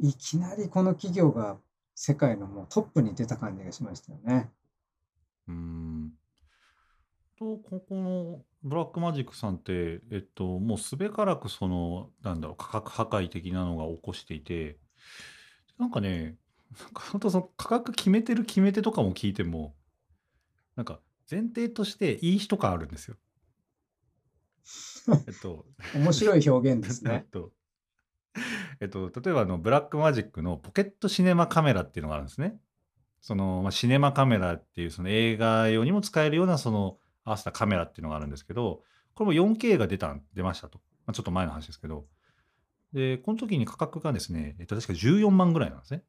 [0.00, 1.56] ういきなりこの企業が
[1.94, 4.50] 世界のもうトップに出た感じがしましたよね。
[5.48, 6.12] うーん。
[7.42, 14.78] と、ここのブラックマジックさんって、えっと、もうすべからくその、なんだろう、価格破壊的なのが起こしていて、
[15.78, 16.36] なんかね、
[16.78, 19.74] なんか本当その価格決めてる決め手とかも聞いても、
[20.76, 23.16] なんか前提としていい人感あるんですよ。
[25.26, 25.66] えっと、
[25.96, 27.26] 面白い表現です えっね。
[27.30, 27.52] と、
[28.80, 32.56] えっと、例えばあのブラックマジックのポケットシネマカメラっていうのがあるんですね。
[33.20, 38.82] その、まあ、シネマカメラっていうその映画用にも使えるようなその合わせたカメラっていうのがあるんですけど、
[39.14, 40.78] これも 4K が出た出ましたと。
[41.06, 42.06] まあ、ちょっと前の話ですけど。
[42.92, 46.02] で、この時に価格がですね、えっと、確か14万ぐらいなんですね。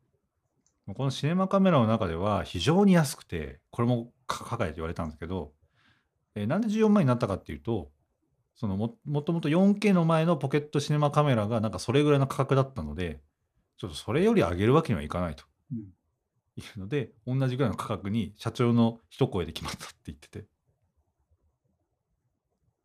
[0.95, 5.53] このシネマカメラの中では非常に安くて、これも価格破壊って言われたんですけど、
[6.36, 7.91] えーなんで14万になったかっていうと、
[8.55, 13.22] そのももともと 4K の前のポケットシネマカメラがなんかそれぐらいの価格だったので、
[13.78, 15.45] ちょっとそれより上げるわけにはいかないと
[16.57, 20.45] いうので、同じぐらいの価格に社長の一声で決まったって言ってて。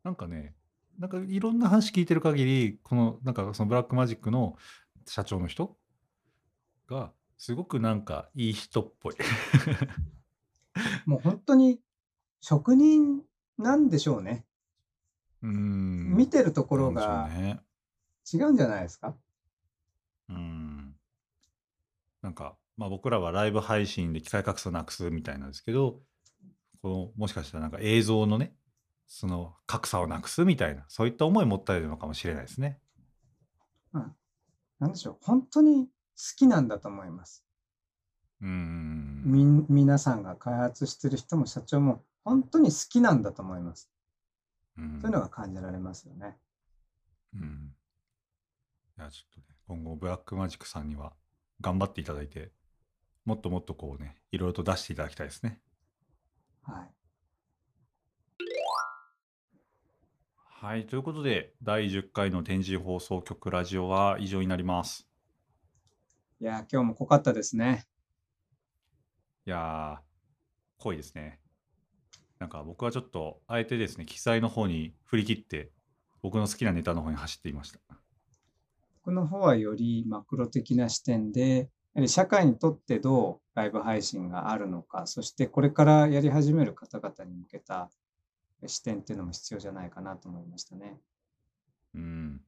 [0.05, 0.55] なんかね、
[0.99, 4.57] なんかいろんな話聞いてる限り、このなんかそのブラックマジックの
[5.07, 5.77] 社長の人
[6.89, 9.15] がすごくなんかいい人っぽい。
[11.07, 11.81] もう本当に
[12.41, 13.23] 職人
[13.59, 14.45] なんでしょうね。
[15.43, 16.17] うーん。
[16.17, 17.29] 見てるところが。
[18.31, 19.17] 違うんじゃないですか？
[20.29, 20.95] うん。
[22.21, 26.03] なんか、まあ僕らはライブ配信で機械格差なくすみたいなんですけど、
[26.83, 28.55] このもしかしたらなんか映像のね、
[29.09, 32.79] その格差をなくすみたいな、そういった思いを持ったいるのかもしれないですね。
[34.79, 35.17] なんでしょう。
[35.23, 35.91] 本当に好
[36.37, 37.45] きなんだと思います。
[38.41, 39.23] うーん。
[39.25, 43.91] みん皆さんが開発してる人も社長も本当に好きなんだと思います。
[44.77, 46.37] うんそういうのが感じられますよね。
[47.35, 47.75] うん。
[48.97, 51.15] いや、ちょっとね、今後ブラックマジックさんには
[51.61, 52.53] 頑張っていただいて、
[53.25, 55.61] もっともっとこうね、いろいろと出していただきたいですね。
[56.63, 56.98] はい。
[60.61, 65.07] はい、ということで、第10回の展示放送局ラジオは以上になります。
[66.41, 67.87] いやー、今日も濃かったですね。
[69.47, 71.39] いやー、濃いですね。
[72.41, 75.71] なんか僕はちょっと、あえてですね、記載の方に振り切って、
[76.23, 77.79] 僕の好きなネタの方に走っていました。
[79.05, 87.93] 僕の方はよりマクロ的な視点で、やはり社会にとってどうライブ配信があるのか、そしてこれからやり始める方々に向けた
[88.67, 90.99] 視点っていうのも必要じゃないかなと思いましたね。
[91.95, 92.41] うん。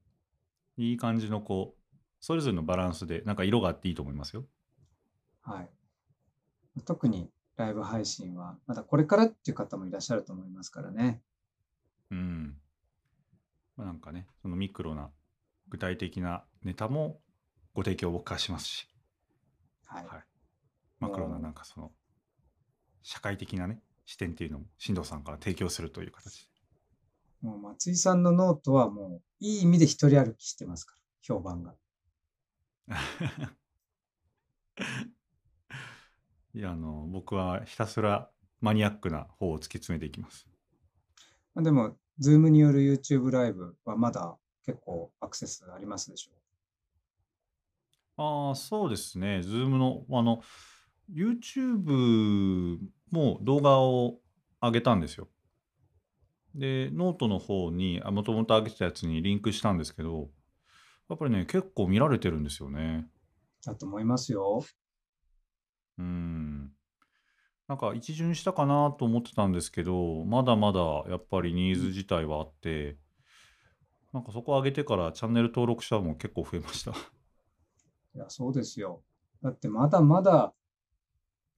[0.77, 1.81] いい感じのこう、
[2.19, 4.45] それぞれのバランスで、なんか色があっていいと思いますよ。
[5.41, 5.69] はい。
[6.85, 11.21] 特にライブ配信はまだこれからっていう方もいらっしゃると思いますからね。
[12.11, 12.57] うん。
[13.75, 15.09] まあ、なんかね、そのミクロな
[15.69, 17.19] 具体的なネタも
[17.73, 18.87] ご提供僕からしますし、
[19.85, 20.05] はい。
[20.05, 20.23] はい。
[20.99, 21.91] マクロななんかその、
[23.01, 26.51] 社会的なね、視点っていうのも、進藤さんから提供するという形で。
[27.41, 31.75] もう松井さんのノートはもういい意味で一人歩きしてますから、評判が。
[36.53, 38.29] いや、あの、僕はひたすら
[38.59, 40.47] マニアックな方を突き詰めていきます。
[41.55, 46.31] まあでも、 Zoomによる YouTube ライブはまだ結構アクセスありますでしょ
[48.17, 49.41] ああ、そうですね。
[49.43, 50.41] Zoom の、あの、
[51.13, 52.79] YouTube
[53.11, 54.19] も動画を
[54.61, 55.27] 上げたんですよ。
[56.55, 60.29] で、ノートの方に、もともと上げてたやつにリンクしたんですけど、
[61.09, 63.07] やっぱりね、結構見られてるんですよね。
[63.65, 64.63] だと思いますよ。
[65.97, 66.71] うーん。
[67.67, 72.97] なんか一巡したかなと思ってたんですけど、まだまだやっぱりニーズ自体はあって、
[74.11, 76.91] なんかそこ上げてからチャンネル登録者も結構増えました。
[76.91, 76.93] い
[78.19, 79.01] や、そうですよ。
[79.41, 80.53] だってまだまだ、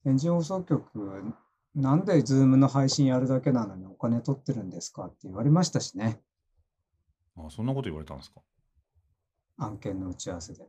[0.04, 1.34] 展示放送局、
[1.76, 6.22] なんでズームの配信やるだけなのにお金取ってるんですかって言われましたしね。
[7.36, 8.42] あ、そんなこと言われたんですか？
[9.58, 10.64] 案件の打ち合わせで。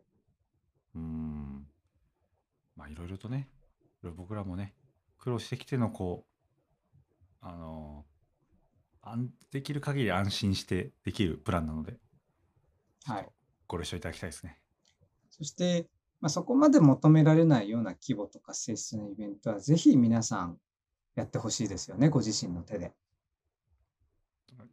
[0.94, 1.66] うーん。
[2.76, 3.48] まあいろいろとね、
[4.16, 4.74] 僕らもね、
[5.18, 6.26] 苦労してきてのこ
[7.42, 8.06] う、あの
[9.02, 11.98] 安できる限り安心してできるプランなので、
[13.04, 13.32] はいと
[13.68, 14.58] ご了承いただきたいですね。
[15.30, 15.88] そして、
[16.24, 20.56] まあ、そこまで求められないような規模とか性質のイベントは、ぜひ皆さん
[21.16, 22.94] やってほしいですよね、ご自身の手で。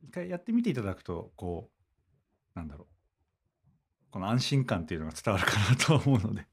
[0.01, 1.69] 一回やってみていただくと、こ
[2.55, 2.93] う、なんだろう。
[4.11, 6.47] この安心感っていうのが伝わるかなと思うので。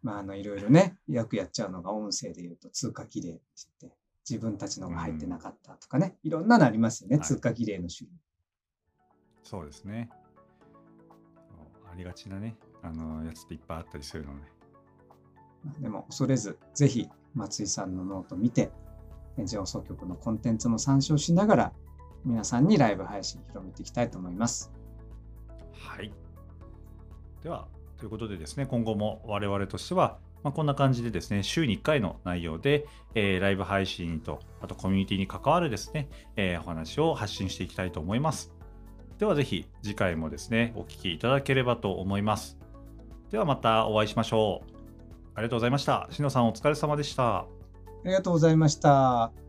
[0.00, 3.40] まあ、あの、いろいろね、よくやっちゃうのが音声で言うと通過儀礼って
[3.80, 3.98] 言って、
[4.30, 8.16] 自分たちのが入ってなかったとかね、いろんなのありますよね、はい通過儀礼の種類。
[9.42, 10.08] そうですね。
[11.90, 14.40] ありがちなね、あのやつっていっぱいあったりするので。
[15.64, 18.70] まあでも恐れず、ぜひ松井さんのノート見て、
[19.36, 21.72] 展示放送局のコンテンツも参照しながら、
[22.24, 24.72] 皆さんにライブ配信広めていきたいと思います。
[25.72, 26.12] はい。
[27.42, 38.52] では、ということでですね、今後も我々としては、まあ、こんな感じでですね、週に1回の内容で、えーライブ配信と、あとコミュニティに関わるですね、えーお話を発信していきたいと思います。
[39.18, 42.58] ではぜひ次回もですね、お聞きいただければと思います。
[43.30, 44.70] ではまたお会いしましょう。
[45.34, 46.08] ありがとうございました。
[46.10, 47.38] しのさんお疲れ様でした。
[47.38, 47.46] あ
[48.04, 49.39] りがとうございました。